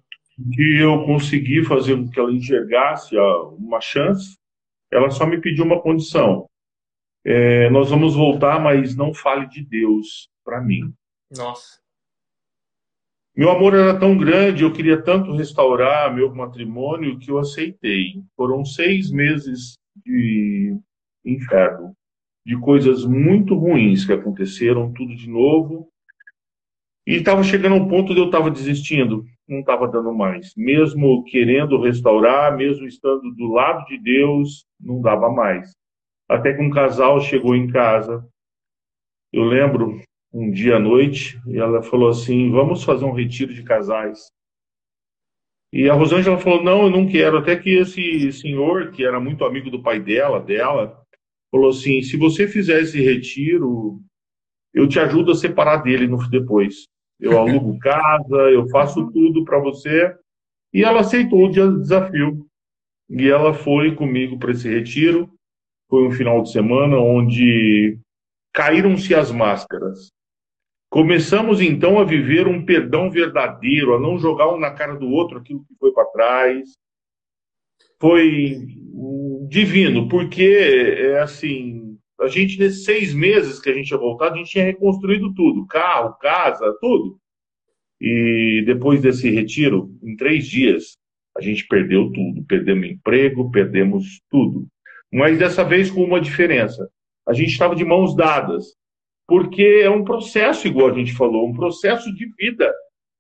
[0.53, 3.17] Que eu consegui fazer com que ela enxergasse
[3.57, 4.37] uma chance,
[4.93, 6.47] ela só me pediu uma condição.
[7.25, 10.93] É, nós vamos voltar, mas não fale de Deus para mim.
[11.35, 11.81] Nossa.
[13.35, 18.23] Meu amor era tão grande, eu queria tanto restaurar meu matrimônio que eu aceitei.
[18.37, 20.77] Foram seis meses de
[21.25, 21.97] inferno,
[22.45, 25.89] de coisas muito ruins que aconteceram, tudo de novo.
[27.07, 30.55] E estava chegando um ponto de eu estava desistindo, não estava dando mais.
[30.57, 35.73] Mesmo querendo restaurar, mesmo estando do lado de Deus, não dava mais.
[36.29, 38.27] Até que um casal chegou em casa.
[39.33, 40.01] Eu lembro
[40.33, 44.31] um dia à noite e ela falou assim: Vamos fazer um retiro de casais.
[45.73, 47.39] E a Rosângela falou: Não, eu não quero.
[47.39, 51.04] Até que esse senhor, que era muito amigo do pai dela, dela,
[51.55, 54.01] falou assim: Se você fizer esse retiro,
[54.73, 56.87] eu te ajudo a separar dele no, depois.
[57.21, 60.13] Eu alugo casa, eu faço tudo para você.
[60.73, 62.45] E ela aceitou o desafio.
[63.09, 65.31] E ela foi comigo para esse retiro.
[65.89, 67.97] Foi um final de semana onde
[68.53, 70.09] caíram-se as máscaras.
[70.91, 75.39] Começamos então a viver um perdão verdadeiro, a não jogar um na cara do outro
[75.39, 76.73] aquilo que foi para trás.
[78.01, 78.67] Foi
[79.49, 84.39] divino, porque é assim, a gente nesses seis meses que a gente tinha voltado, a
[84.39, 87.19] gente tinha reconstruído tudo, carro, casa, tudo.
[88.01, 90.97] E depois desse retiro, em três dias,
[91.37, 94.67] a gente perdeu tudo, perdemos emprego, perdemos tudo.
[95.13, 96.89] Mas dessa vez com uma diferença,
[97.27, 98.75] a gente estava de mãos dadas
[99.27, 102.73] porque é um processo, igual a gente falou, um processo de vida.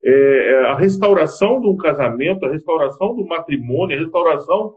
[0.04, 4.74] É, é, a restauração de um casamento, a restauração do matrimônio, a restauração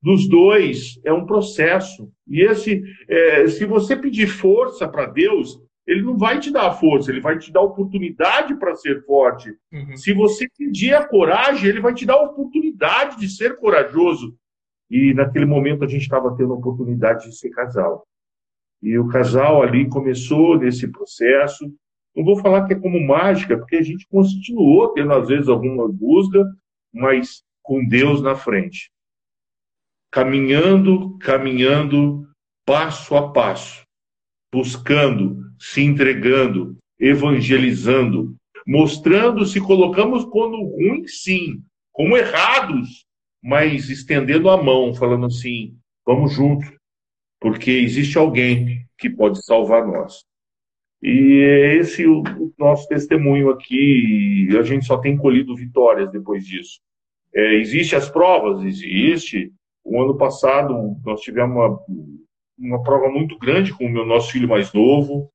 [0.00, 2.10] dos dois é um processo.
[2.28, 6.72] E esse, é, se você pedir força para Deus, ele não vai te dar a
[6.72, 9.52] força, ele vai te dar oportunidade para ser forte.
[9.72, 9.96] Uhum.
[9.96, 14.36] Se você pedir a coragem, ele vai te dar a oportunidade de ser corajoso.
[14.88, 18.06] E naquele momento a gente estava tendo a oportunidade de ser casal.
[18.82, 21.72] E o casal ali começou nesse processo.
[22.14, 25.88] Não vou falar que é como mágica, porque a gente continuou tendo, às vezes, alguma
[25.88, 26.44] busca,
[26.92, 28.90] mas com Deus na frente.
[30.10, 32.28] Caminhando, caminhando,
[32.66, 33.82] passo a passo,
[34.52, 38.36] buscando, se entregando, evangelizando,
[38.66, 43.06] mostrando se colocamos como ruim, sim, como errados,
[43.42, 46.70] mas estendendo a mão, falando assim: vamos juntos,
[47.40, 50.24] porque existe alguém que pode salvar nós.
[51.02, 52.22] E é esse o,
[52.58, 56.80] nosso testemunho aqui, a gente só tem colhido vitórias depois disso.
[57.34, 59.52] É, existe as provas, existe.
[59.84, 61.80] O ano passado nós tivemos uma,
[62.58, 65.28] uma prova muito grande com o meu nosso filho mais novo.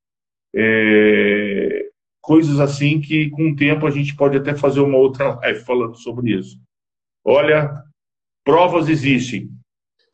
[0.56, 1.90] É,
[2.22, 5.96] coisas assim que com o tempo a gente pode até fazer uma outra live falando
[5.98, 6.58] sobre isso.
[7.26, 7.84] Olha,
[8.46, 9.50] provas existem,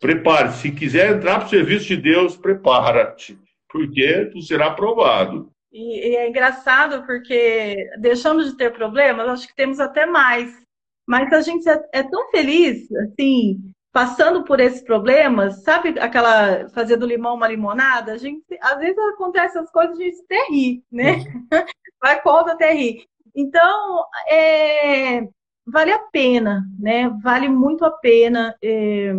[0.04, 3.40] Prepare, se quiser entrar para o serviço de Deus, prepara-te,
[3.74, 5.52] porque tu será aprovado.
[5.72, 10.62] E, e, é engraçado porque deixamos de ter problemas, acho que temos até mais.
[11.08, 13.60] Mas a gente é, é tão feliz, assim,
[13.92, 18.14] passando por esses problemas, sabe aquela fazer do limão uma limonada?
[18.14, 21.18] A gente, às vezes acontecem as coisas, a gente até ri, né?
[21.18, 21.48] Uhum.
[22.02, 23.06] Vai conta até rir.
[23.36, 25.28] Então, é,
[25.66, 27.10] vale a pena, né?
[27.24, 28.56] Vale muito a pena.
[28.64, 29.14] É,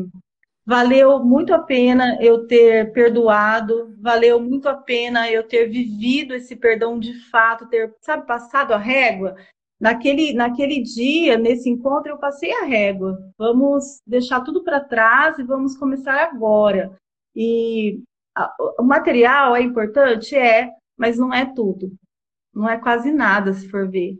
[0.66, 6.56] Valeu muito a pena eu ter perdoado, valeu muito a pena eu ter vivido esse
[6.56, 9.36] perdão de fato, ter, sabe, passado a régua.
[9.78, 13.18] Naquele, naquele dia, nesse encontro, eu passei a régua.
[13.36, 16.96] Vamos deixar tudo para trás e vamos começar agora.
[17.36, 18.00] E
[18.34, 20.34] a, o material é importante?
[20.34, 21.92] É, mas não é tudo.
[22.54, 24.16] Não é quase nada, se for ver.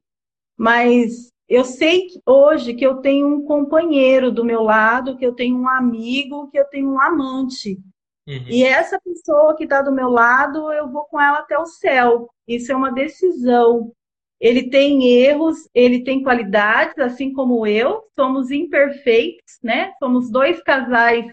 [0.59, 5.57] Mas eu sei hoje que eu tenho um companheiro do meu lado, que eu tenho
[5.57, 7.78] um amigo, que eu tenho um amante.
[8.26, 8.47] Uhum.
[8.49, 12.30] E essa pessoa que está do meu lado, eu vou com ela até o céu.
[12.49, 13.92] Isso é uma decisão.
[14.40, 18.03] Ele tem erros, ele tem qualidades, assim como eu.
[18.18, 19.92] Somos imperfeitos, né?
[19.99, 21.26] Somos dois casais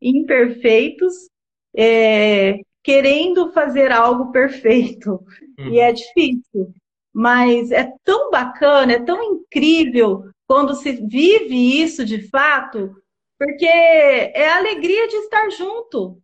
[0.00, 1.28] imperfeitos,
[1.76, 5.20] é, querendo fazer algo perfeito.
[5.58, 5.72] Uhum.
[5.72, 6.72] E é difícil
[7.14, 12.96] mas é tão bacana, é tão incrível quando se vive isso de fato,
[13.38, 16.20] porque é a alegria de estar junto.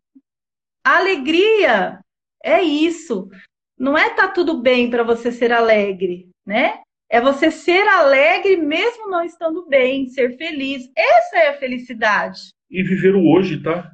[0.84, 2.00] A alegria
[2.42, 3.28] é isso.
[3.78, 6.80] Não é tá tudo bem para você ser alegre, né?
[7.10, 10.90] É você ser alegre mesmo não estando bem, ser feliz.
[10.96, 12.40] Essa é a felicidade.
[12.70, 13.92] E viver o hoje, tá?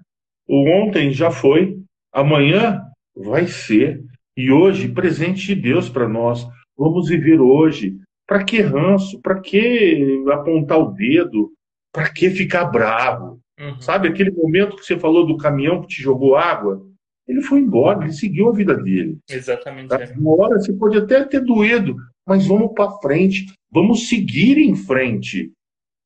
[0.48, 1.78] O ontem já foi,
[2.12, 2.82] amanhã
[3.14, 4.02] vai ser.
[4.36, 6.46] E hoje, presente de Deus para nós.
[6.80, 7.98] Vamos viver hoje.
[8.26, 9.20] Para que ranço?
[9.20, 11.52] Para que apontar o dedo?
[11.92, 13.38] Para que ficar bravo?
[13.60, 13.78] Uhum.
[13.82, 16.80] Sabe aquele momento que você falou do caminhão que te jogou água?
[17.28, 19.18] Ele foi embora, ele seguiu a vida dele.
[19.28, 19.88] Exatamente.
[19.88, 20.02] Tá?
[20.02, 20.14] É.
[20.16, 25.52] Uma hora você pode até ter doído, mas vamos para frente, vamos seguir em frente,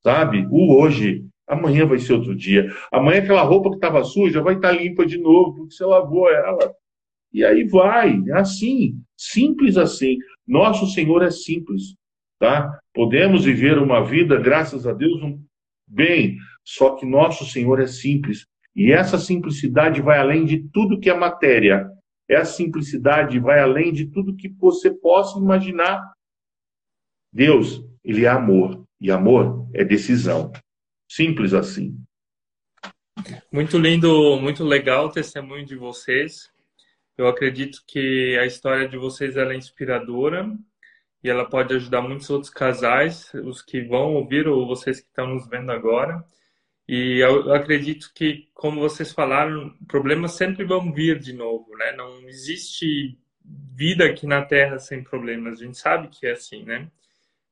[0.03, 0.45] sabe?
[0.51, 2.69] O hoje, amanhã vai ser outro dia.
[2.91, 6.29] Amanhã aquela roupa que estava suja vai estar tá limpa de novo, porque você lavou
[6.29, 6.75] ela.
[7.33, 10.19] E aí vai, é assim, simples assim.
[10.47, 11.95] Nosso Senhor é simples,
[12.39, 12.79] tá?
[12.93, 15.43] Podemos viver uma vida, graças a Deus, um
[15.87, 18.47] bem, só que nosso Senhor é simples.
[18.75, 21.89] E essa simplicidade vai além de tudo que é matéria.
[22.29, 26.03] Essa simplicidade vai além de tudo que você possa imaginar.
[27.33, 28.85] Deus, ele é amor.
[29.01, 30.51] E amor é decisão.
[31.11, 31.97] Simples assim.
[33.53, 36.51] Muito lindo, muito legal o testemunho de vocês.
[37.17, 40.53] Eu acredito que a história de vocês é inspiradora
[41.23, 45.29] e ela pode ajudar muitos outros casais, os que vão ouvir ou vocês que estão
[45.29, 46.25] nos vendo agora.
[46.87, 51.93] E eu acredito que, como vocês falaram, problemas sempre vão vir de novo, né?
[51.97, 55.61] Não existe vida aqui na Terra sem problemas.
[55.61, 56.91] A gente sabe que é assim, né?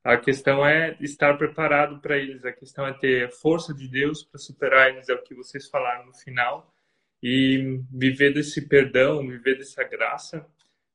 [0.04, 2.44] A questão é estar preparado para eles.
[2.44, 6.06] A questão é ter força de Deus para superar eles, é o que vocês falaram
[6.06, 6.74] no final.
[7.22, 10.44] E viver desse perdão, viver dessa graça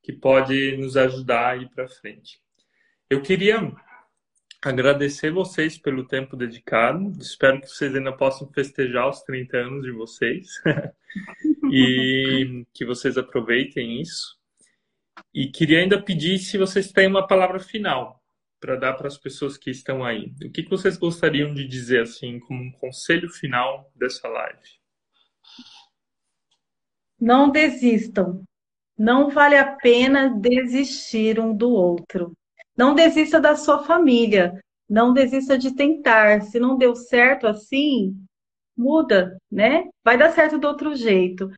[0.04, 2.40] que pode nos ajudar a ir para frente.
[3.10, 3.72] Eu queria
[4.62, 7.12] agradecer vocês pelo tempo dedicado.
[7.20, 10.48] Espero que vocês ainda possam festejar os 30 anos de vocês
[11.72, 14.38] e que vocês aproveitem isso.
[15.34, 18.24] E queria ainda pedir se vocês têm uma palavra final
[18.60, 20.34] para dar para as pessoas que estão aí.
[20.44, 24.77] O que vocês gostariam de dizer assim como um conselho final dessa live?
[27.20, 28.44] Não desistam.
[28.98, 32.34] Não vale a pena desistir um do outro.
[32.76, 34.60] Não desista da sua família,
[34.90, 36.42] não desista de tentar.
[36.42, 38.16] Se não deu certo assim,
[38.76, 39.90] muda, né?
[40.04, 41.52] Vai dar certo do outro jeito.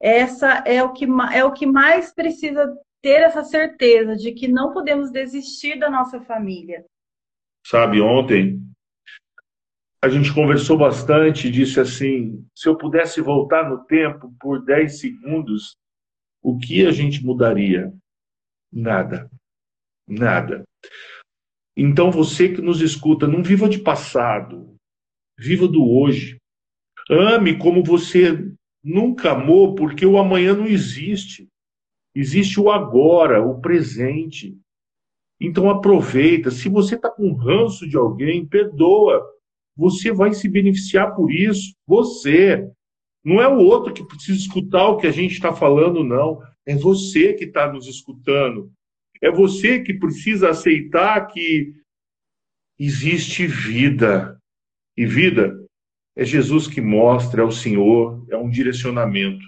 [0.00, 4.72] Essa é o que é o que mais precisa ter essa certeza de que não
[4.72, 6.84] podemos desistir da nossa família.
[7.66, 8.60] Sabe, ontem
[10.02, 15.76] a gente conversou bastante disse assim: se eu pudesse voltar no tempo por 10 segundos,
[16.42, 17.92] o que a gente mudaria?
[18.72, 19.30] Nada.
[20.08, 20.64] Nada.
[21.76, 24.74] Então você que nos escuta, não viva de passado,
[25.38, 26.36] viva do hoje.
[27.08, 31.48] Ame como você nunca amou, porque o amanhã não existe.
[32.14, 34.58] Existe o agora, o presente.
[35.40, 36.50] Então aproveita.
[36.50, 39.24] Se você está com ranço de alguém, perdoa.
[39.76, 41.74] Você vai se beneficiar por isso.
[41.86, 42.68] Você.
[43.24, 46.42] Não é o outro que precisa escutar o que a gente está falando, não.
[46.66, 48.70] É você que está nos escutando.
[49.20, 51.72] É você que precisa aceitar que
[52.78, 54.36] existe vida.
[54.96, 55.56] E vida
[56.16, 59.44] é Jesus que mostra, é o Senhor, é um direcionamento.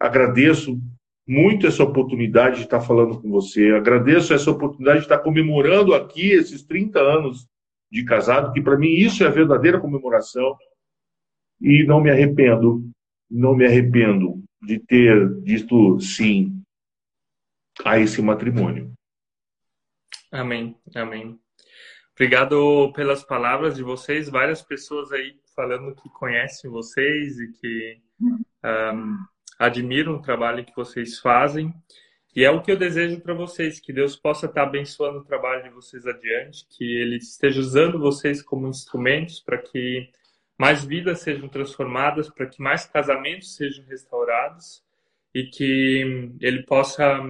[0.00, 0.80] Agradeço
[1.26, 3.70] muito essa oportunidade de estar falando com você.
[3.72, 7.46] Agradeço essa oportunidade de estar comemorando aqui esses 30 anos
[7.94, 10.58] de casado, que para mim isso é a verdadeira comemoração.
[11.60, 12.90] E não me arrependo,
[13.30, 16.60] não me arrependo de ter dito sim
[17.84, 18.92] a esse matrimônio.
[20.32, 21.38] Amém, amém.
[22.12, 24.28] Obrigado pelas palavras de vocês.
[24.28, 28.02] Várias pessoas aí falando que conhecem vocês e que
[28.60, 29.16] um,
[29.56, 31.72] admiram o trabalho que vocês fazem.
[32.34, 35.62] E é o que eu desejo para vocês, que Deus possa estar abençoando o trabalho
[35.62, 40.10] de vocês adiante, que Ele esteja usando vocês como instrumentos para que
[40.58, 44.82] mais vidas sejam transformadas, para que mais casamentos sejam restaurados
[45.32, 47.22] e que Ele possa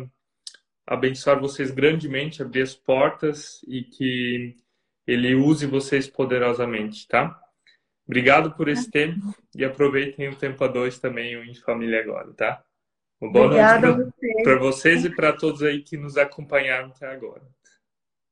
[0.87, 4.57] abençoar vocês grandemente, abrir as portas e que
[5.07, 7.39] Ele use vocês poderosamente, tá?
[8.07, 12.65] Obrigado por esse tempo e aproveitem o tempo a dois também em família agora, tá?
[13.21, 14.13] Uma boa Obrigada noite
[14.43, 17.43] para vocês e para todos aí que nos acompanharam até agora.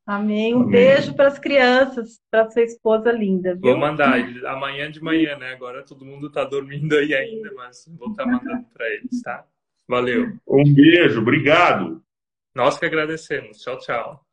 [0.06, 0.54] Amém.
[0.54, 0.70] Um Amém.
[0.70, 3.54] beijo para as crianças, para sua esposa linda.
[3.54, 3.70] Viu?
[3.72, 5.52] Vou mandar amanhã de manhã, né?
[5.52, 9.46] Agora todo mundo está dormindo aí ainda, mas vou estar tá mandando para eles, tá?
[9.88, 10.36] Valeu.
[10.46, 12.02] Um beijo, obrigado.
[12.54, 13.58] Nós que agradecemos.
[13.58, 14.26] Tchau, tchau.